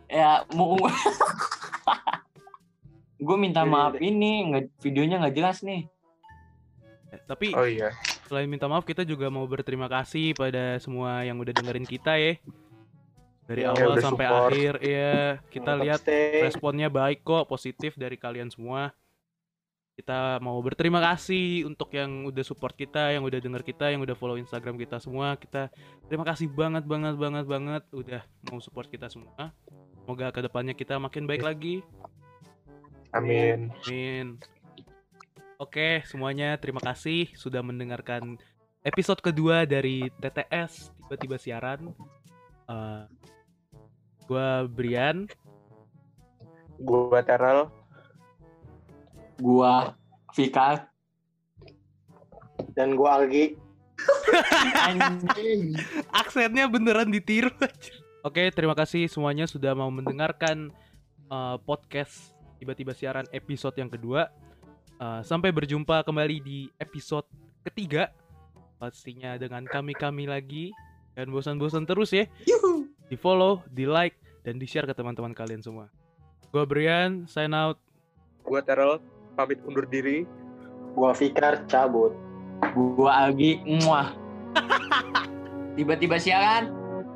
[0.08, 0.76] ya mau
[3.24, 5.88] gue minta maaf ini nggak videonya nggak jelas nih
[7.14, 7.94] Eh, Tapi oh iya
[8.26, 12.34] selain minta maaf kita juga mau berterima kasih pada semua yang udah dengerin kita ya.
[13.44, 14.48] Dari Ya, awal sampai support.
[14.50, 15.14] akhir ya.
[15.52, 16.40] Kita Tetap lihat stay.
[16.42, 18.96] responnya baik kok, positif dari kalian semua.
[19.94, 24.16] Kita mau berterima kasih untuk yang udah support kita, yang udah denger kita, yang udah
[24.16, 25.38] follow Instagram kita semua.
[25.38, 25.70] Kita
[26.08, 29.54] terima kasih banget banget banget banget udah mau support kita semua.
[30.02, 31.84] Semoga ke depannya kita makin baik lagi.
[33.14, 34.42] amin Amin.
[35.56, 38.34] Oke, semuanya terima kasih sudah mendengarkan
[38.82, 41.94] episode kedua dari TTS tiba-tiba siaran.
[42.64, 43.04] Eh,
[44.24, 45.28] gua Brian,
[46.80, 47.68] gua Terrell
[49.36, 49.92] gua
[50.32, 50.88] Vika
[52.72, 53.60] dan gua Algi
[54.80, 55.76] Anjing.
[56.20, 57.94] aksennya beneran ditiru aja.
[58.24, 60.72] Oke, terima kasih semuanya sudah mau mendengarkan
[61.28, 64.32] uh, podcast tiba-tiba siaran episode yang kedua.
[64.96, 67.28] Uh, sampai berjumpa kembali di episode
[67.62, 68.10] ketiga.
[68.80, 70.72] Pastinya dengan kami-kami lagi.
[71.14, 72.26] Dan bosan-bosan terus ya.
[73.06, 75.86] Di follow, di like, dan di share ke teman-teman kalian semua.
[76.50, 77.78] Gua Brian, sign out.
[78.42, 78.98] Gua Terrell
[79.34, 80.26] pamit undur diri.
[80.94, 82.14] Gua Fikar cabut.
[82.74, 84.14] Gua Algi, muah.
[85.78, 86.70] Tiba-tiba siaran,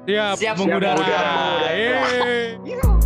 [0.08, 0.96] Siap, Siap mengudara.
[0.96, 1.68] mengudara.
[1.68, 2.56] Yeay.
[2.64, 2.97] Yuh.